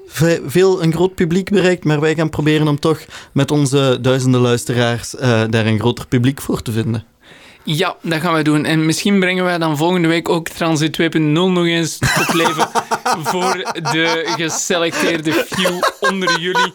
ve- 0.06 0.42
veel 0.46 0.82
een 0.82 0.92
groot 0.92 1.14
publiek 1.14 1.50
bereikt, 1.50 1.84
maar 1.84 2.00
wij 2.00 2.14
gaan 2.14 2.30
proberen 2.30 2.68
om 2.68 2.78
toch 2.80 3.00
met 3.32 3.50
onze 3.50 3.98
duizenden 4.00 4.40
luisteraars 4.40 5.16
eh, 5.16 5.42
daar 5.50 5.66
een 5.66 5.78
groter 5.78 6.06
publiek 6.06 6.40
voor 6.40 6.62
te 6.62 6.72
vinden. 6.72 7.04
Ja, 7.70 7.96
dat 8.02 8.20
gaan 8.20 8.32
wij 8.32 8.42
doen. 8.42 8.64
En 8.64 8.86
misschien 8.86 9.20
brengen 9.20 9.44
wij 9.44 9.58
dan 9.58 9.76
volgende 9.76 10.08
week 10.08 10.28
ook 10.28 10.48
Transit 10.48 11.00
2.0 11.00 11.18
nog 11.20 11.66
eens 11.66 11.98
tot 11.98 12.34
leven 12.34 12.68
voor 13.30 13.72
de 13.92 14.32
geselecteerde 14.36 15.32
few 15.32 15.82
onder 16.00 16.40
jullie. 16.40 16.72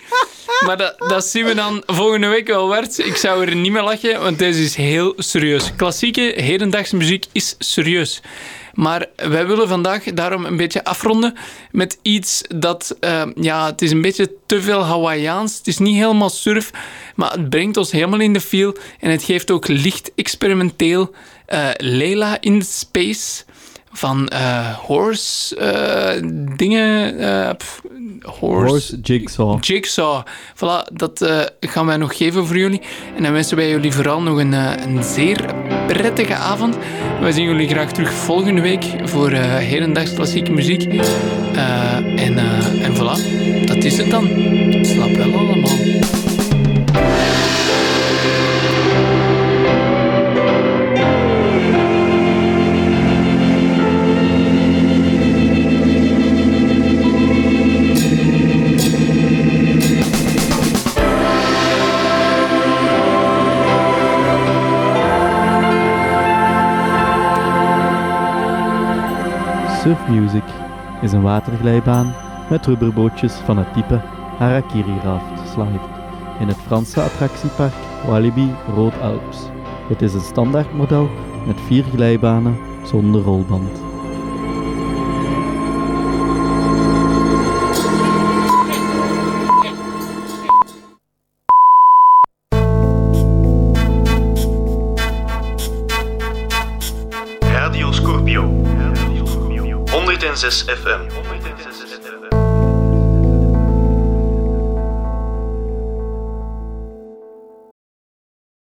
Maar 0.65 0.77
dat, 0.77 0.95
dat 0.97 1.25
zien 1.25 1.45
we 1.45 1.55
dan 1.55 1.83
volgende 1.85 2.27
week 2.27 2.47
wel 2.47 2.67
waard. 2.67 2.97
Ik 2.97 3.15
zou 3.15 3.45
er 3.45 3.55
niet 3.55 3.71
meer 3.71 3.83
lachen, 3.83 4.21
want 4.21 4.39
deze 4.39 4.63
is 4.63 4.75
heel 4.75 5.13
serieus. 5.17 5.75
Klassieke, 5.75 6.33
hedendaagse 6.35 6.95
muziek 6.95 7.25
is 7.31 7.55
serieus. 7.59 8.21
Maar 8.73 9.05
wij 9.15 9.47
willen 9.47 9.67
vandaag 9.67 10.03
daarom 10.03 10.45
een 10.45 10.57
beetje 10.57 10.83
afronden 10.83 11.33
met 11.71 11.99
iets 12.01 12.41
dat, 12.55 12.95
eh, 12.99 13.23
ja, 13.35 13.65
het 13.65 13.81
is 13.81 13.91
een 13.91 14.01
beetje 14.01 14.33
te 14.45 14.61
veel 14.61 14.83
Hawaiiaans. 14.83 15.57
Het 15.57 15.67
is 15.67 15.77
niet 15.77 15.95
helemaal 15.95 16.29
surf, 16.29 16.71
maar 17.15 17.31
het 17.31 17.49
brengt 17.49 17.77
ons 17.77 17.91
helemaal 17.91 18.19
in 18.19 18.33
de 18.33 18.41
feel. 18.41 18.75
En 18.99 19.11
het 19.11 19.23
geeft 19.23 19.51
ook 19.51 19.67
licht 19.67 20.11
experimenteel 20.15 21.13
eh, 21.45 21.69
Leila 21.77 22.37
in 22.39 22.61
space 22.61 23.43
van 23.91 24.27
eh, 24.27 24.77
horse 24.77 25.55
dingen. 26.55 27.17
Horse, 28.25 28.71
Horse 28.71 28.99
Jigsaw. 29.01 29.63
Jigsaw. 29.63 30.23
Voilà, 30.55 30.93
dat 30.93 31.21
eh, 31.21 31.41
gaan 31.59 31.85
wij 31.85 31.97
nog 31.97 32.17
geven 32.17 32.45
voor 32.47 32.57
jullie. 32.57 32.81
En 33.15 33.23
dan 33.23 33.31
wensen 33.31 33.57
wij 33.57 33.69
jullie 33.69 33.91
vooral 33.91 34.21
nog 34.21 34.37
een, 34.37 34.53
eh, 34.53 34.71
een 34.85 35.03
zeer 35.03 35.45
prettige 35.87 36.35
avond. 36.35 36.77
Wij 37.21 37.31
zien 37.31 37.45
jullie 37.45 37.67
graag 37.67 37.91
terug 37.91 38.13
volgende 38.13 38.61
week 38.61 38.85
voor 39.03 39.31
eh 39.31 39.55
hedendaags 39.55 40.13
klassieke 40.13 40.51
muziek. 40.51 40.83
En, 42.15 42.37
en 42.81 42.95
voilà, 42.95 43.17
dat 43.65 43.83
is 43.83 43.97
het 43.97 44.09
dan. 44.09 44.27
Slaap 44.81 45.15
wel 45.15 45.37
allemaal. 45.37 46.22
Surf 69.83 70.07
Music 70.07 70.43
is 71.01 71.11
een 71.11 71.21
waterglijbaan 71.21 72.15
met 72.49 72.65
rubberbootjes 72.65 73.33
van 73.33 73.57
het 73.57 73.73
type 73.73 74.01
Harakiri 74.37 74.99
Raft 75.03 75.49
Slide 75.49 75.87
in 76.39 76.47
het 76.47 76.57
Franse 76.57 77.01
attractiepark 77.01 77.73
Walibi 78.07 78.51
Rood 78.75 79.01
Alps. 79.01 79.37
Het 79.89 80.01
is 80.01 80.13
een 80.13 80.21
standaardmodel 80.21 81.09
met 81.47 81.61
vier 81.61 81.83
glijbanen 81.83 82.57
zonder 82.83 83.21
rolband. 83.21 83.92
FM. 100.83 101.22